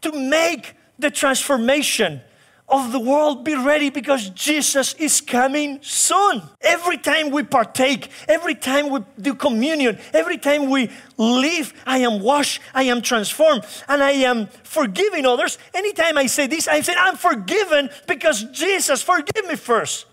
to 0.00 0.12
make 0.12 0.74
the 0.98 1.10
transformation 1.10 2.22
of 2.68 2.92
the 2.92 3.00
world 3.00 3.44
be 3.44 3.54
ready 3.54 3.90
because 3.90 4.28
Jesus 4.30 4.94
is 4.94 5.20
coming 5.20 5.78
soon. 5.82 6.42
Every 6.60 6.98
time 6.98 7.30
we 7.30 7.42
partake, 7.42 8.10
every 8.28 8.54
time 8.54 8.90
we 8.90 9.00
do 9.20 9.34
communion, 9.34 9.98
every 10.12 10.36
time 10.36 10.68
we 10.68 10.90
live, 11.16 11.72
I 11.86 11.98
am 11.98 12.20
washed, 12.20 12.60
I 12.74 12.84
am 12.84 13.00
transformed, 13.00 13.64
and 13.88 14.02
I 14.02 14.12
am 14.12 14.48
forgiving 14.64 15.24
others. 15.24 15.58
Anytime 15.72 16.18
I 16.18 16.26
say 16.26 16.46
this, 16.46 16.68
I 16.68 16.82
say, 16.82 16.94
I'm 16.96 17.16
forgiven 17.16 17.90
because 18.06 18.44
Jesus 18.44 19.02
forgive 19.02 19.46
me 19.46 19.56
first. 19.56 20.06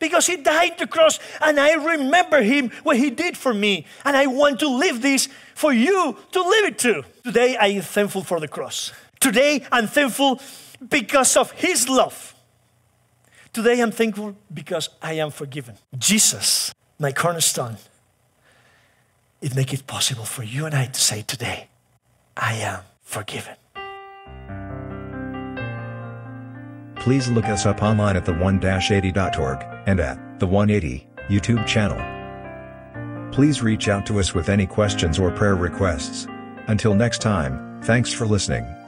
Because 0.00 0.26
he 0.26 0.36
died 0.38 0.78
the 0.78 0.86
cross 0.86 1.20
and 1.42 1.60
I 1.60 1.74
remember 1.74 2.42
him 2.42 2.70
what 2.84 2.96
he 2.96 3.10
did 3.10 3.36
for 3.36 3.52
me. 3.52 3.86
And 4.04 4.16
I 4.16 4.26
want 4.26 4.60
to 4.60 4.68
live 4.68 5.02
this 5.02 5.28
for 5.54 5.74
you 5.74 6.16
to 6.32 6.40
live 6.40 6.64
it 6.64 6.78
too. 6.78 7.04
Today 7.22 7.54
I 7.56 7.66
am 7.66 7.82
thankful 7.82 8.24
for 8.24 8.40
the 8.40 8.48
cross. 8.48 8.92
Today 9.20 9.62
I'm 9.70 9.86
thankful 9.86 10.40
because 10.88 11.36
of 11.36 11.52
His 11.52 11.88
love. 11.88 12.34
Today 13.52 13.80
I'm 13.80 13.90
thankful 13.90 14.36
because 14.52 14.88
I 15.02 15.14
am 15.14 15.30
forgiven. 15.30 15.76
Jesus, 15.98 16.72
my 16.98 17.12
cornerstone, 17.12 17.76
it 19.40 19.56
makes 19.56 19.72
it 19.72 19.86
possible 19.86 20.24
for 20.24 20.42
you 20.42 20.66
and 20.66 20.74
I 20.74 20.86
to 20.86 21.00
say 21.00 21.22
today, 21.22 21.68
I 22.36 22.54
am 22.54 22.80
forgiven. 23.02 23.54
Please 26.96 27.30
look 27.30 27.46
us 27.46 27.64
up 27.64 27.82
online 27.82 28.16
at 28.16 28.26
the1-80.org 28.26 29.64
and 29.86 30.00
at 30.00 30.38
the 30.38 30.46
180 30.46 31.08
YouTube 31.28 31.66
channel. 31.66 31.98
Please 33.32 33.62
reach 33.62 33.88
out 33.88 34.04
to 34.06 34.20
us 34.20 34.34
with 34.34 34.48
any 34.48 34.66
questions 34.66 35.18
or 35.18 35.30
prayer 35.30 35.54
requests. 35.54 36.26
Until 36.66 36.94
next 36.94 37.22
time, 37.22 37.80
thanks 37.82 38.12
for 38.12 38.26
listening. 38.26 38.79